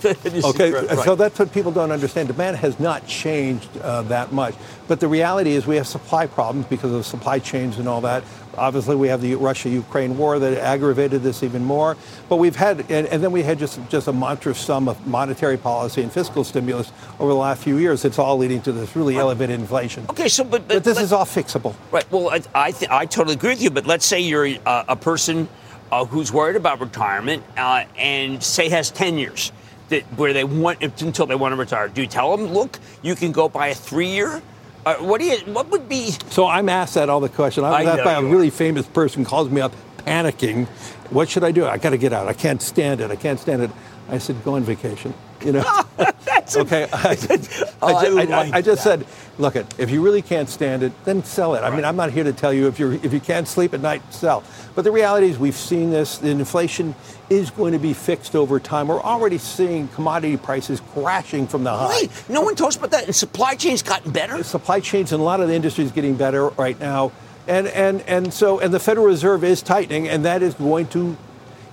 [0.44, 1.00] okay, right.
[1.06, 2.30] so that's what people don't understand.
[2.30, 4.56] Demand has not changed uh, that much,
[4.88, 8.24] but the reality is we have supply problems because of supply chains and all that.
[8.58, 11.96] Obviously, we have the Russia-Ukraine war that aggravated this even more.
[12.30, 15.58] But we've had, and, and, then we had just just a monstrous sum of monetary
[15.58, 18.06] policy and fiscal stimulus over the last few years.
[18.06, 20.06] It's all leading to this really elevated inflation.
[20.10, 21.76] Okay, so but but, but this is all fixable.
[21.92, 22.10] Right.
[22.12, 23.70] Well, I I, th- I totally agree with you.
[23.70, 25.48] But let's say you're uh, a person
[25.92, 29.52] uh, who's worried about retirement uh, and say has ten years
[29.90, 31.88] that where they want until they want to retire.
[31.88, 34.42] Do you tell them, look, you can go buy a three-year?
[34.86, 35.38] Uh, what do you?
[35.54, 36.12] What would be?
[36.30, 37.64] So I'm asked that all the question.
[37.64, 40.68] I'm asked by a really famous person calls me up panicking.
[41.10, 41.66] What should I do?
[41.66, 42.28] I got to get out.
[42.28, 43.10] I can't stand it.
[43.12, 43.72] I can't stand it.
[44.10, 45.14] I said, go on vacation.
[45.44, 45.84] You know.
[46.56, 46.88] okay.
[46.92, 47.18] I,
[47.82, 49.06] oh, I, I, I, I just said,
[49.38, 49.66] look, it.
[49.78, 51.62] If you really can't stand it, then sell it.
[51.62, 53.82] I mean, I'm not here to tell you if you if you can't sleep at
[53.82, 54.44] night, sell.
[54.76, 56.18] But the reality is, we've seen this.
[56.18, 56.96] The inflation
[57.30, 58.88] is going to be fixed over time.
[58.88, 61.90] We're already seeing commodity prices crashing from the high.
[61.90, 63.06] Wait, no one talks about that.
[63.06, 64.38] And supply chains gotten better.
[64.38, 67.12] The supply chains in a lot of the industries getting better right now.
[67.48, 71.18] And, and, and so, and the Federal Reserve is tightening, and that is going to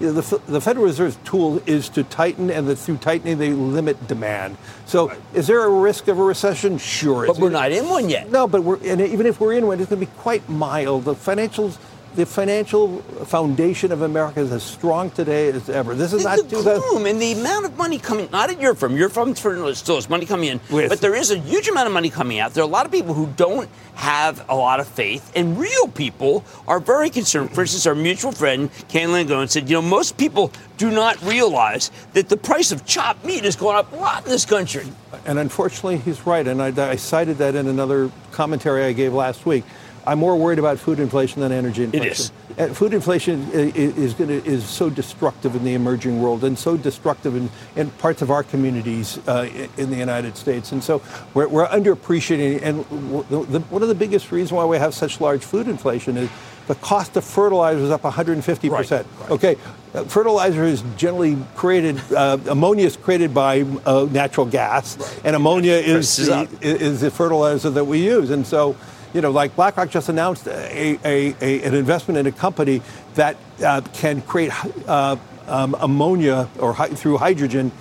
[0.01, 3.51] you know, the, the, Federal Reserve's tool is to tighten, and the, through tightening, they
[3.51, 4.57] limit demand.
[4.87, 5.19] So, right.
[5.35, 6.79] is there a risk of a recession?
[6.79, 7.27] Sure.
[7.27, 8.31] But we're not in one yet.
[8.31, 11.05] No, but we're, and even if we're in one, it's going to be quite mild.
[11.05, 11.77] The financials
[12.15, 15.95] the financial foundation of America is as strong today as ever.
[15.95, 16.81] This is the, not the 2000.
[16.83, 20.09] gloom and the amount of money coming, not at your firm, your firm still is
[20.11, 22.53] money coming in, With- but there is a huge amount of money coming out.
[22.55, 25.89] There are a lot of people who don't have a lot of faith, and real
[25.89, 27.55] people are very concerned.
[27.55, 31.91] For instance, our mutual friend, Ken Langone, said, you know, most people do not realize
[32.15, 34.87] that the price of chopped meat has gone up a lot in this country.
[35.27, 36.47] And unfortunately, he's right.
[36.47, 39.65] And I, I cited that in another commentary I gave last week.
[40.07, 42.11] I'm more worried about food inflation than energy inflation.
[42.11, 42.33] is.
[42.59, 47.37] And food inflation is, to is so destructive in the emerging world and so destructive
[47.37, 50.73] in, in parts of our communities uh, in the United States.
[50.73, 51.03] And so
[51.35, 52.63] we're, we're underappreciating.
[52.63, 52.85] And
[53.29, 56.29] the, the, one of the biggest reasons why we have such large food inflation is
[56.67, 59.07] the cost of fertilizer is up 150 percent.
[59.21, 59.31] Right.
[59.31, 59.57] Okay,
[59.93, 62.01] Uh, fertilizer is generally created.
[62.13, 67.71] Uh, ammonia is created by uh, natural gas, and ammonia is the, is the fertilizer
[67.71, 68.31] that we use.
[68.31, 68.77] And so,
[69.15, 72.83] you know, like BlackRock just announced a, a, a, an investment in a company
[73.15, 74.53] that uh, can create
[74.89, 77.73] uh, um, ammonia or hy- through hydrogen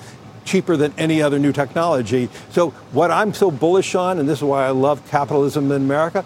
[0.45, 2.29] cheaper than any other new technology.
[2.49, 6.25] So what I'm so bullish on, and this is why I love capitalism in America,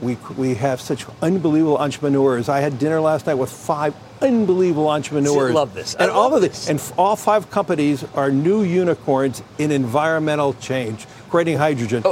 [0.00, 2.48] we, we have such unbelievable entrepreneurs.
[2.48, 5.52] I had dinner last night with five unbelievable entrepreneurs.
[5.52, 5.96] love this.
[5.96, 10.54] I And all love of this, and all five companies are new unicorns in environmental
[10.54, 12.04] change, creating hydrogen.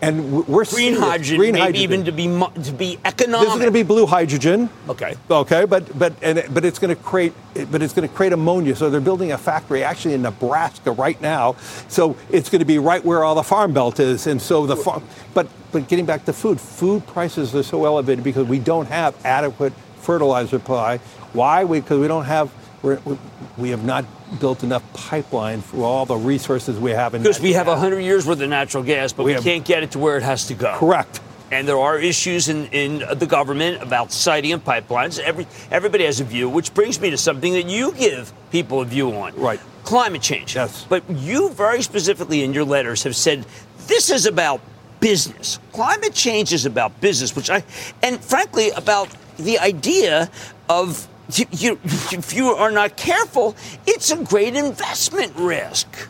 [0.00, 0.64] And we're.
[0.64, 1.82] Green seeing hydrogen, Green maybe hydrogen.
[1.82, 3.46] even to be mo- to be economic.
[3.46, 4.70] This is going to be blue hydrogen.
[4.88, 5.16] Okay.
[5.28, 7.32] Okay, but but and but it's going to create
[7.70, 8.76] but it's going to create ammonia.
[8.76, 11.56] So they're building a factory actually in Nebraska right now.
[11.88, 14.76] So it's going to be right where all the farm belt is, and so the
[14.76, 15.02] farm.
[15.34, 19.14] But but getting back to food, food prices are so elevated because we don't have
[19.26, 20.98] adequate fertilizer supply.
[21.32, 21.64] Why?
[21.64, 22.50] We because we don't have.
[22.82, 23.18] We're, we-
[23.56, 24.04] we have not
[24.40, 28.24] built enough pipeline for all the resources we have in Because we have 100 years
[28.26, 30.46] worth of natural gas, but we, We have- can't get it to where it has
[30.46, 30.76] to go.
[30.78, 31.20] Correct.
[31.50, 35.18] And there are issues in, in the government about siting and pipelines.
[35.18, 38.84] Every, everybody has a view, which brings me to something that you give people a
[38.84, 39.34] view on.
[39.34, 39.58] Right.
[39.84, 40.54] Climate change.
[40.54, 40.84] Yes.
[40.88, 43.46] But you very specifically in your letters have said
[43.86, 44.60] this is about
[45.00, 45.58] business.
[45.72, 47.64] Climate change is about business, which I,
[48.02, 49.08] and frankly, about
[49.38, 50.30] the idea
[50.68, 53.56] of you, you, if you are not careful,
[53.86, 56.08] it's a great investment risk.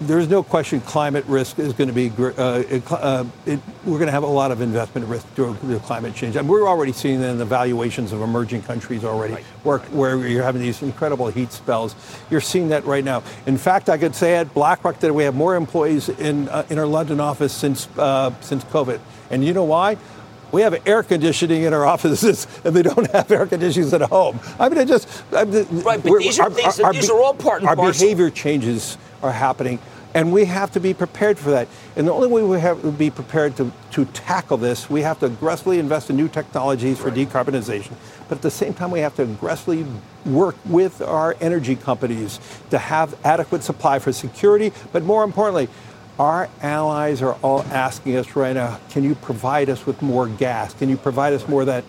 [0.00, 4.06] There's no question climate risk is going to be, uh, it, uh, it, we're going
[4.06, 6.36] to have a lot of investment risk due to climate change.
[6.36, 10.44] And we're already seeing that in the valuations of emerging countries already, where, where you're
[10.44, 11.96] having these incredible heat spells.
[12.30, 13.24] You're seeing that right now.
[13.46, 16.78] In fact, I could say at BlackRock that we have more employees in, uh, in
[16.78, 19.00] our London office since, uh, since COVID.
[19.30, 19.96] And you know why?
[20.52, 24.38] We have air conditioning in our offices, and they don't have air conditionings at home.
[24.60, 27.34] I mean, it just I mean, Right, but these are things that- these are all
[27.34, 28.00] part and our parcel.
[28.02, 29.78] behavior changes are happening,
[30.14, 31.68] and we have to be prepared for that.
[31.96, 35.18] And the only way we have to be prepared to, to tackle this, we have
[35.20, 37.92] to aggressively invest in new technologies for decarbonization.
[38.28, 39.86] But at the same time, we have to aggressively
[40.26, 42.40] work with our energy companies
[42.70, 45.68] to have adequate supply for security, but more importantly,
[46.18, 50.74] our allies are all asking us right now, can you provide us with more gas?
[50.74, 51.84] Can you provide us more of that?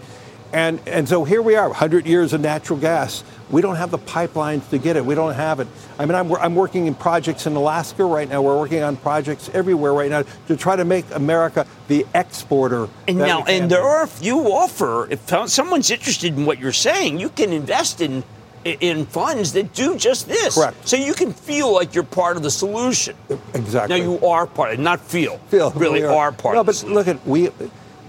[0.54, 3.24] And, and so here we are, 100 years of natural gas.
[3.50, 5.04] We don't have the pipelines to get it.
[5.04, 5.68] We don't have it.
[5.98, 8.44] I mean, I'm, I'm working in projects in Alaska right now.
[8.44, 12.88] We're working on projects everywhere right now to try to make America the exporter.
[13.08, 13.76] And now, and be.
[13.76, 18.00] there are, if you offer, if someone's interested in what you're saying, you can invest
[18.00, 18.24] in
[18.66, 20.56] in funds that do just this.
[20.56, 20.88] Correct.
[20.88, 23.16] So you can feel like you're part of the solution.
[23.54, 24.00] Exactly.
[24.00, 25.38] Now you are part, of it, not feel.
[25.50, 26.32] Feel really we are.
[26.32, 26.56] part.
[26.56, 27.50] No, but look at we.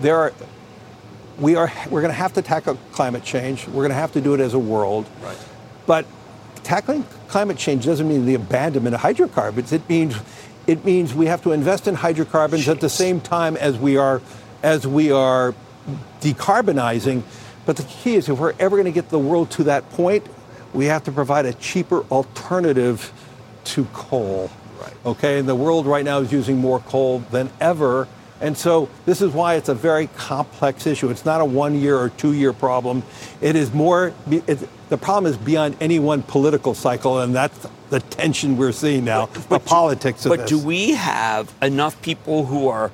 [0.01, 0.33] There are.
[1.39, 1.73] We are.
[1.91, 3.67] We're going to have to tackle climate change.
[3.67, 5.07] We're going to have to do it as a world.
[5.23, 5.37] Right.
[5.87, 6.07] But
[6.63, 9.73] tackling climate change doesn't mean the abandonment of hydrocarbons.
[9.73, 10.17] It means
[10.67, 14.23] it means we have to invest in hydrocarbons at the same time as we are
[14.63, 15.55] as we are
[16.21, 17.23] decarbonizing.
[17.67, 20.27] But the key is if we're ever going to get the world to that point,
[20.75, 23.13] we have to provide a cheaper alternative
[23.65, 24.51] to coal.
[24.81, 24.93] Right.
[25.07, 28.09] Okay, and the world right now is using more coal than ever.
[28.41, 31.09] And so this is why it's a very complex issue.
[31.09, 33.03] It's not a one year or two year problem.
[33.41, 38.01] It is more, it, the problem is beyond any one political cycle, and that's the
[38.01, 40.51] tension we're seeing now, the politics of But this.
[40.51, 42.91] But do we have enough people who are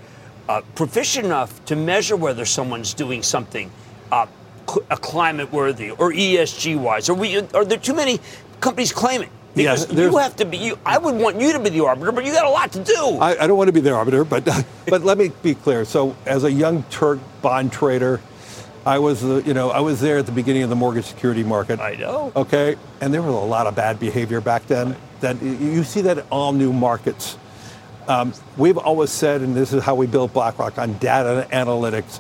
[0.49, 3.73] uh, proficient enough to measure whether someone's doing something
[4.13, 4.27] uh,
[4.91, 7.09] uh, climate worthy or ESG wise?
[7.09, 7.37] Are we?
[7.39, 8.21] Are there too many
[8.61, 9.31] companies claiming?
[9.55, 10.57] Because there's- you have to be.
[10.59, 12.85] You, I would want you to be the arbiter, but you got a lot to
[12.85, 13.19] do.
[13.21, 14.45] I, I don't want to be the arbiter, but
[14.89, 15.85] but let me be clear.
[15.85, 18.21] So, as a young Turk bond trader,
[18.87, 21.43] I was the you know I was there at the beginning of the mortgage security
[21.43, 21.81] market.
[21.81, 22.33] I know.
[22.37, 24.95] Okay, and there was a lot of bad behavior back then.
[25.21, 27.37] That you- see that in all new markets.
[28.09, 32.19] Um, we've always said, and this is how we built BlackRock on data and analytics.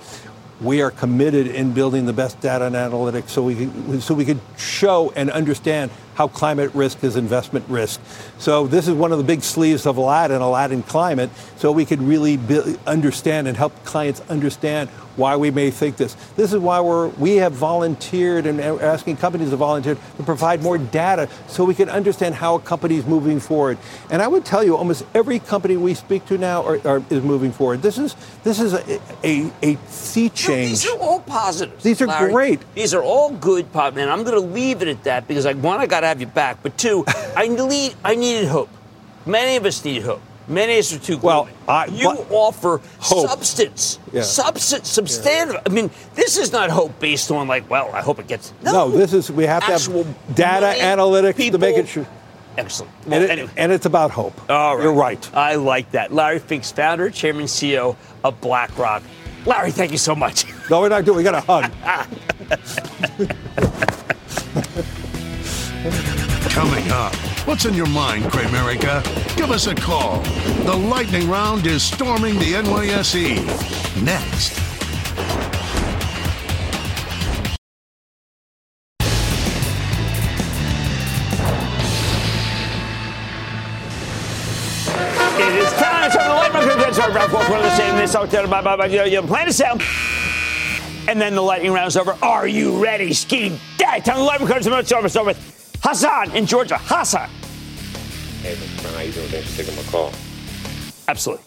[0.60, 4.24] We are committed in building the best data and analytics so we can, so we
[4.24, 8.00] could show and understand how climate risk is investment risk.
[8.38, 12.02] So this is one of the big sleeves of Aladdin, Aladdin Climate, so we could
[12.02, 14.90] really be, understand and help clients understand
[15.20, 16.14] why we may think this.
[16.34, 20.78] This is why we're, we have volunteered and asking companies to volunteer to provide more
[20.78, 23.78] data so we can understand how a company is moving forward.
[24.10, 27.22] And I would tell you, almost every company we speak to now are, are, is
[27.22, 27.82] moving forward.
[27.82, 30.48] This is this is a, a, a sea change.
[30.48, 31.84] No, these are all positives.
[31.84, 32.32] These are Larry.
[32.32, 32.74] great.
[32.74, 33.96] These are all good, pop.
[33.96, 36.20] And I'm going to leave it at that because, like, one, I got to have
[36.20, 37.04] you back, but two,
[37.36, 38.70] I need I needed hope.
[39.26, 40.22] Many of us need hope.
[40.50, 41.16] Many are too.
[41.18, 43.28] Well, I, you offer hope.
[43.28, 44.22] substance, Yeah.
[44.22, 45.62] substance, substantive.
[45.64, 48.52] I mean, this is not hope based on like, well, I hope it gets.
[48.62, 52.04] No, No, this is we have to have data money, analytics to make it people.
[52.04, 52.06] sure.
[52.58, 52.92] Excellent.
[53.06, 53.50] And, it- anyway.
[53.56, 54.34] and it's about hope.
[54.50, 54.82] All right.
[54.82, 55.34] You're right.
[55.34, 56.12] I like that.
[56.12, 57.94] Larry Finks, founder, chairman, CEO
[58.24, 59.04] of BlackRock.
[59.46, 60.44] Larry, thank you so much.
[60.70, 61.16] No, we're not doing.
[61.16, 61.72] We got a hug.
[66.50, 67.14] Coming up,
[67.46, 69.02] what's in your mind, Cramerica?
[69.36, 70.20] Give us a call.
[70.64, 73.36] The lightning round is storming the NYSE.
[74.02, 74.58] Next.
[85.40, 86.04] It is time.
[86.04, 86.94] It's for the lightning round.
[86.94, 87.96] Sorry, four, one of the same.
[87.96, 88.46] This out there.
[88.46, 88.86] Bye, bye, bye.
[88.86, 89.78] You, plan to sell.
[91.08, 92.16] And then the lightning round is over.
[92.22, 93.58] Are you ready, Ski?
[93.78, 95.08] Time the lightning round is over.
[95.08, 95.49] Start with
[95.90, 96.78] Hassan in Georgia.
[96.78, 97.28] Hassan.
[98.42, 98.82] Hey, Mr.
[98.82, 99.26] Brown, how you doing?
[99.26, 100.12] Thanks for taking my call.
[101.08, 101.44] Absolutely.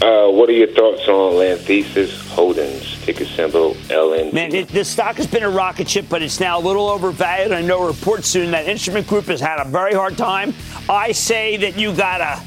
[0.00, 4.32] Uh, what are your thoughts on Lantheus Holdings, ticker symbol LN?
[4.32, 7.52] Man, it, the stock has been a rocket ship, but it's now a little overvalued.
[7.52, 10.54] I know a report soon that Instrument Group has had a very hard time.
[10.88, 12.42] I say that you gotta.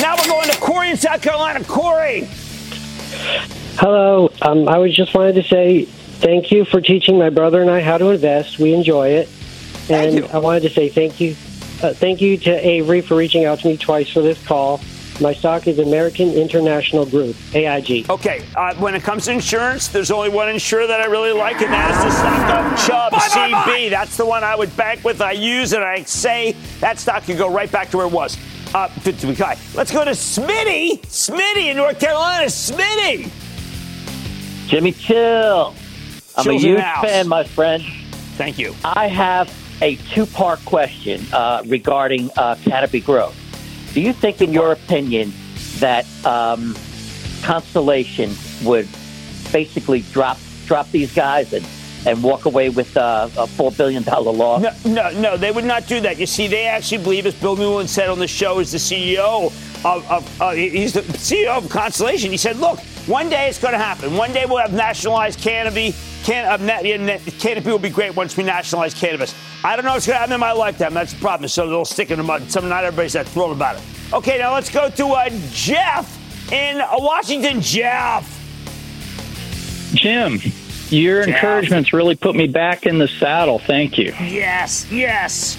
[0.00, 1.62] Now we're going to Corey in South Carolina.
[1.62, 2.26] Corey.
[3.76, 4.32] Hello.
[4.40, 7.82] Um, I was just wanted to say thank you for teaching my brother and I
[7.82, 8.58] how to invest.
[8.58, 9.28] We enjoy it,
[9.90, 11.32] and I wanted to say thank you,
[11.82, 14.80] uh, thank you to Avery for reaching out to me twice for this call.
[15.20, 18.10] My stock is American International Group, AIG.
[18.10, 21.60] Okay, uh, when it comes to insurance, there's only one insurer that I really like,
[21.62, 23.90] and that is the stock of Chubb CB.
[23.90, 25.20] That's the one I would bank with.
[25.20, 25.82] I use it.
[25.82, 28.36] I say that stock could go right back to where it was.
[28.74, 29.56] Uh, to- to be kind.
[29.76, 31.00] Let's go to Smitty.
[31.02, 32.46] Smitty in North Carolina.
[32.46, 33.30] Smitty.
[34.66, 35.74] Jimmy Chill.
[36.36, 37.84] I'm a Chill's in huge fan, my friend.
[38.36, 38.74] Thank you.
[38.84, 39.48] I have
[39.84, 43.36] a two part question uh, regarding uh, Canopy Growth.
[43.92, 45.32] Do you think, in your opinion,
[45.78, 46.74] that um,
[47.42, 48.88] Constellation would
[49.52, 51.66] basically drop drop these guys and,
[52.06, 54.62] and walk away with uh, a $4 billion loss?
[54.62, 56.18] No, no, no, they would not do that.
[56.18, 59.52] You see, they actually believe, as Bill Newlands said on the show, as the CEO
[59.84, 62.30] of, of uh, he's the CEO of Constellation.
[62.30, 64.16] He said, "Look, one day it's going to happen.
[64.16, 65.94] One day we'll have nationalized canopy.
[66.24, 69.34] Can, uh, na- yeah, na- canopy will be great once we nationalize cannabis.
[69.62, 70.94] I don't know if it's going to happen in my lifetime.
[70.94, 71.48] That's the problem.
[71.48, 72.50] So they'll stick in the mud.
[72.50, 73.82] Some not everybody's that thrilled about it.
[74.12, 77.60] Okay, now let's go to uh, Jeff in uh, Washington.
[77.60, 78.30] Jeff.
[79.94, 80.40] Jim,
[80.88, 81.34] your Jeff.
[81.34, 83.58] encouragements really put me back in the saddle.
[83.58, 84.14] Thank you.
[84.20, 85.58] Yes, yes.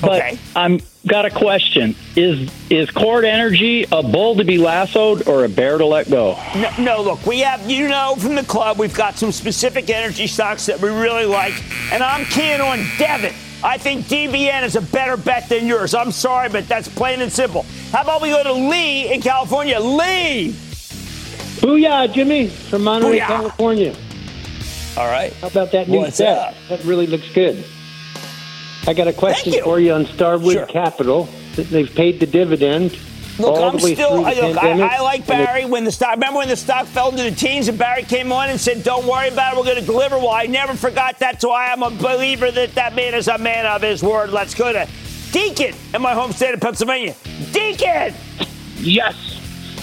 [0.00, 1.94] But I'm got a question.
[2.16, 6.38] Is is Chord Energy a bull to be lassoed or a bear to let go?
[6.54, 10.26] No, no, look, we have, you know, from the club, we've got some specific energy
[10.26, 11.54] stocks that we really like,
[11.92, 13.32] and I'm keying on Devon.
[13.62, 15.94] I think DVN is a better bet than yours.
[15.94, 17.64] I'm sorry, but that's plain and simple.
[17.92, 19.80] How about we go to Lee in California?
[19.80, 20.50] Lee!
[21.60, 23.26] Booyah, Jimmy, from Monterey, Booyah.
[23.26, 23.96] California.
[24.98, 25.32] All right.
[25.34, 26.36] How about that new What's set?
[26.36, 26.54] up?
[26.68, 27.64] That really looks good.
[28.86, 29.62] I got a question you.
[29.64, 30.66] for you on Starwood Sure.
[30.66, 31.28] Capital.
[31.56, 32.98] They've paid the dividend
[33.38, 34.10] Look, all I'm the way still.
[34.10, 34.96] through I, look, I.
[34.96, 36.12] I like Barry when the stock.
[36.14, 39.06] Remember when the stock fell into the teens and Barry came on and said, "Don't
[39.06, 39.58] worry about it.
[39.58, 42.74] We're going to deliver." Well, I never forgot that, so I am a believer that
[42.74, 44.30] that man is a man of his word.
[44.30, 44.86] Let's go to
[45.32, 47.14] Deacon in my home state of Pennsylvania.
[47.52, 48.14] Deacon.
[48.76, 49.16] Yes,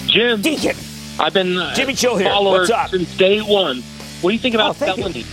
[0.08, 0.42] Jim.
[0.42, 0.76] Deacon.
[1.20, 2.30] I've been uh, Jimmy Chill here.
[2.30, 2.90] follower What's up?
[2.90, 3.82] since day one.
[4.22, 5.24] What do you think Oh, about thank you.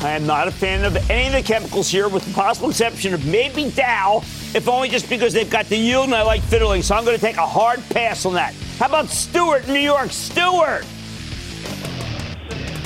[0.00, 0.12] Felony?
[0.12, 3.14] I am not a fan of any of the chemicals here, with the possible exception
[3.14, 4.22] of maybe Dow,
[4.54, 6.82] if only just because they've got the yield and I like fiddling.
[6.82, 8.54] So I'm going to take a hard pass on that.
[8.78, 10.10] How about Stewart in New York?
[10.10, 10.84] Stewart.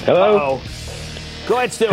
[0.05, 0.61] Hello.
[1.47, 1.91] Go ahead, Stu.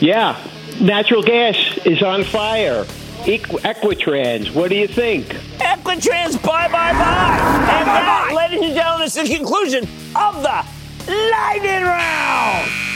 [0.00, 0.36] Yeah,
[0.80, 2.84] natural gas is on fire.
[3.24, 5.26] Equ- Equitrans, what do you think?
[5.58, 7.38] Equitrans, bye, bye, bye.
[7.72, 9.84] And that, ladies and gentlemen, is the conclusion
[10.14, 10.64] of the
[11.08, 12.87] Lightning Round.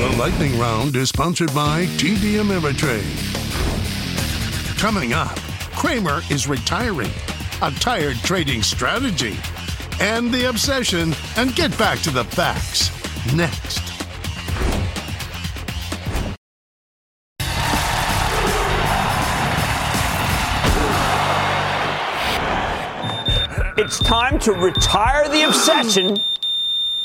[0.00, 3.04] The lightning round is sponsored by TD Ameritrade.
[4.78, 5.36] Coming up,
[5.76, 7.10] Cramer is retiring.
[7.62, 9.36] A tired trading strategy.
[10.00, 12.90] end the obsession, and get back to the facts.
[13.34, 13.80] Next.
[23.76, 26.20] It's time to retire the obsession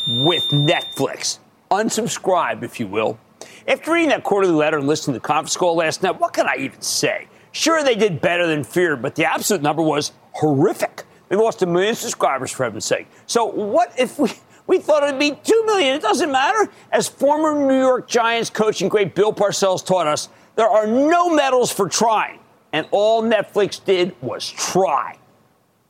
[0.07, 1.39] with Netflix.
[1.72, 3.20] Unsubscribe, if you will.
[3.67, 6.47] After reading that quarterly letter and listening to the conference call last night, what can
[6.47, 7.28] I even say?
[7.51, 11.03] Sure, they did better than feared, but the absolute number was horrific.
[11.30, 13.07] They lost a million subscribers, for heaven's sake.
[13.28, 14.32] So, what if we,
[14.65, 15.95] we thought it'd be 2 million?
[15.95, 16.72] It doesn't matter.
[16.91, 21.30] As former New York Giants coach and great Bill Parcells taught us, there are no
[21.34, 22.39] medals for trying.
[22.74, 25.17] And all Netflix did was try.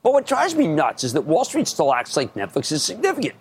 [0.03, 3.36] But what drives me nuts is that Wall Street still acts like Netflix is significant.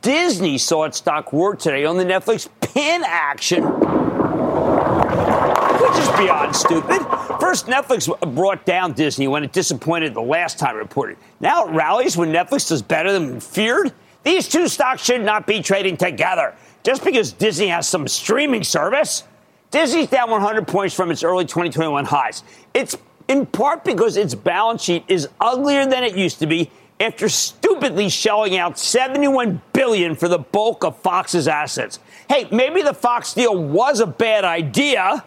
[0.00, 7.02] Disney saw its stock roar today on the Netflix pin action, which is beyond stupid.
[7.38, 11.18] First, Netflix brought down Disney when it disappointed the last time it reported.
[11.38, 13.92] Now it rallies when Netflix does better than feared.
[14.22, 16.54] These two stocks should not be trading together.
[16.82, 19.24] Just because Disney has some streaming service,
[19.70, 22.42] Disney's down 100 points from its early 2021 highs.
[22.72, 22.96] It's
[23.28, 26.70] in part because its balance sheet is uglier than it used to be
[27.00, 31.98] after stupidly shelling out 71 billion for the bulk of Fox's assets.
[32.28, 35.24] Hey, maybe the Fox deal was a bad idea.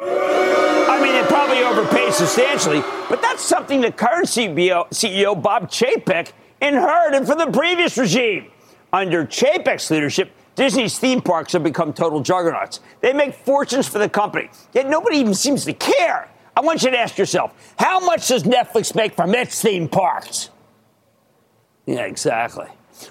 [0.00, 6.32] I mean, it probably overpaid substantially, but that's something the current CEO, CEO Bob Chapek
[6.62, 8.50] inherited from the previous regime.
[8.92, 12.80] Under Chapek's leadership, Disney's theme parks have become total juggernauts.
[13.00, 16.28] They make fortunes for the company, yet nobody even seems to care.
[16.56, 20.50] I want you to ask yourself how much does Netflix make from its theme parks?
[21.88, 22.66] Yeah, exactly.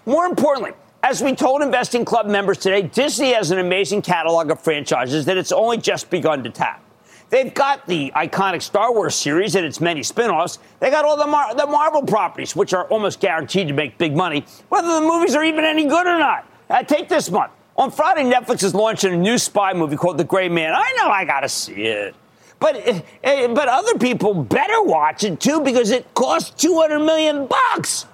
[0.06, 4.62] More importantly, as we told Investing Club members today, Disney has an amazing catalog of
[4.62, 6.84] franchises that it's only just begun to tap.
[7.32, 10.60] They've got the iconic Star Wars series and its many spin offs.
[10.80, 14.16] They got all the, Mar- the Marvel properties, which are almost guaranteed to make big
[14.16, 16.46] money, whether the movies are even any good or not.
[16.70, 17.52] Uh, take this month.
[17.78, 20.76] On Friday, Netflix is launching a new spy movie called The Gray Man.
[20.76, 22.14] I know I got to see it.
[22.60, 27.48] But, uh, uh, but other people better watch it too because it costs 200 million
[27.48, 28.06] bucks.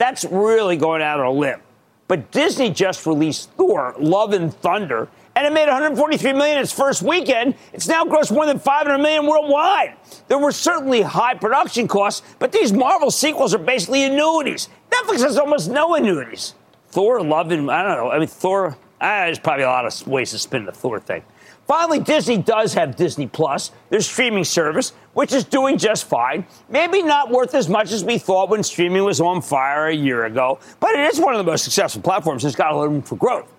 [0.00, 1.60] That's really going out on a limb.
[2.08, 7.02] But Disney just released Thor: Love and Thunder, and it made 143 million its first
[7.02, 7.54] weekend.
[7.74, 9.96] It's now grossed more than 500 million worldwide.
[10.26, 14.70] There were certainly high production costs, but these Marvel sequels are basically annuities.
[14.90, 16.54] Netflix has almost no annuities.
[16.88, 18.10] Thor: Love and I don't know.
[18.10, 18.78] I mean, Thor.
[19.02, 21.22] Ah, there's probably a lot of ways to spin the Thor thing.
[21.70, 26.44] Finally, Disney does have Disney Plus, their streaming service, which is doing just fine.
[26.68, 30.24] Maybe not worth as much as we thought when streaming was on fire a year
[30.24, 32.90] ago, but it is one of the most successful platforms that's got a lot of
[32.90, 33.52] room for growth.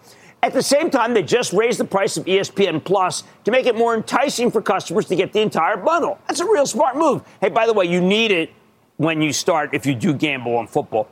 [0.44, 3.78] At the same time, they just raised the price of ESPN Plus to make it
[3.78, 6.20] more enticing for customers to get the entire bundle.
[6.28, 7.24] That's a real smart move.
[7.40, 8.52] Hey, by the way, you need it
[8.98, 11.08] when you start if you do gamble on football.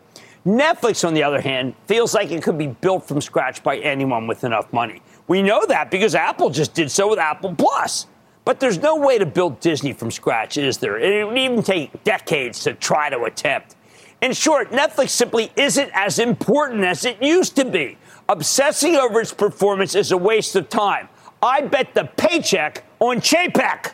[0.45, 4.28] Netflix, on the other hand, feels like it could be built from scratch by anyone
[4.28, 5.02] with enough money.
[5.30, 8.08] We know that because Apple just did so with Apple Plus.
[8.46, 10.98] But there's no way to build Disney from scratch, is there?
[10.98, 13.76] It would even take decades to try to attempt.
[14.22, 18.00] In short, Netflix simply isn't as important as it used to be.
[18.28, 21.08] Obsessing over its performance is a waste of time.
[21.44, 23.92] I bet the paycheck on Chapek.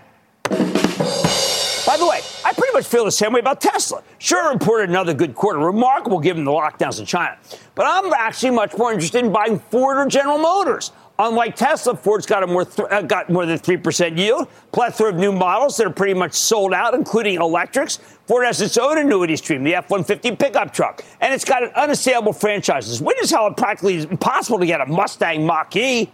[1.86, 4.02] By the way, I pretty much feel the same way about Tesla.
[4.20, 7.38] Sure, reported another good quarter, remarkable given the lockdowns in China.
[7.76, 10.94] But I'm actually much more interested in buying Ford or General Motors.
[11.18, 15.32] Unlike Tesla, Ford's got, more th- uh, got more than 3% yield, plethora of new
[15.32, 18.00] models that are pretty much sold out, including electrics.
[18.28, 21.70] Ford has its own annuity stream, the F 150 pickup truck, and it's got an
[21.70, 23.02] unassailable franchises.
[23.02, 26.12] Witness how it practically is impossible to get a Mustang Mach E.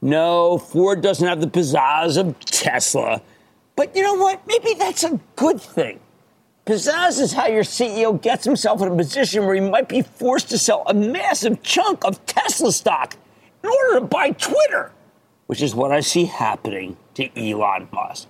[0.00, 3.20] No, Ford doesn't have the pizzazz of Tesla.
[3.76, 4.46] But you know what?
[4.46, 6.00] Maybe that's a good thing.
[6.64, 10.48] Pizzazz is how your CEO gets himself in a position where he might be forced
[10.50, 13.16] to sell a massive chunk of Tesla stock
[13.62, 14.92] in order to buy Twitter,
[15.46, 18.28] which is what I see happening to Elon Musk.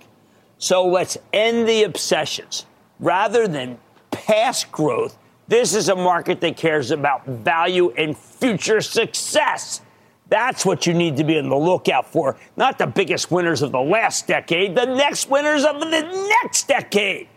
[0.59, 2.67] So let's end the obsessions.
[3.01, 3.79] Rather than
[4.11, 5.19] past growth,
[5.49, 9.81] this is a market that cares about value and future success.
[10.29, 13.73] That's what you need to be on the lookout for, not the biggest winners of
[13.73, 17.29] the last decade, the next winners of the next decade.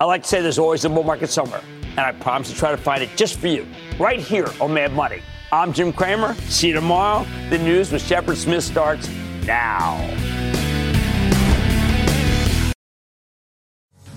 [0.00, 2.70] I like to say there's always a bull market somewhere, and I promise to try
[2.70, 3.66] to find it just for you,
[3.98, 5.20] right here on Mad Money.
[5.52, 6.34] I'm Jim Cramer.
[6.48, 7.26] See you tomorrow.
[7.50, 9.08] The news with Shepard Smith starts
[9.46, 9.98] now.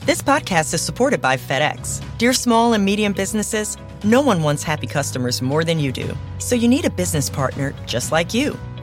[0.06, 2.04] This podcast is supported by FedEx.
[2.18, 6.16] Dear small and medium businesses, no one wants happy customers more than you do.
[6.38, 8.60] So you need a business partner just like you.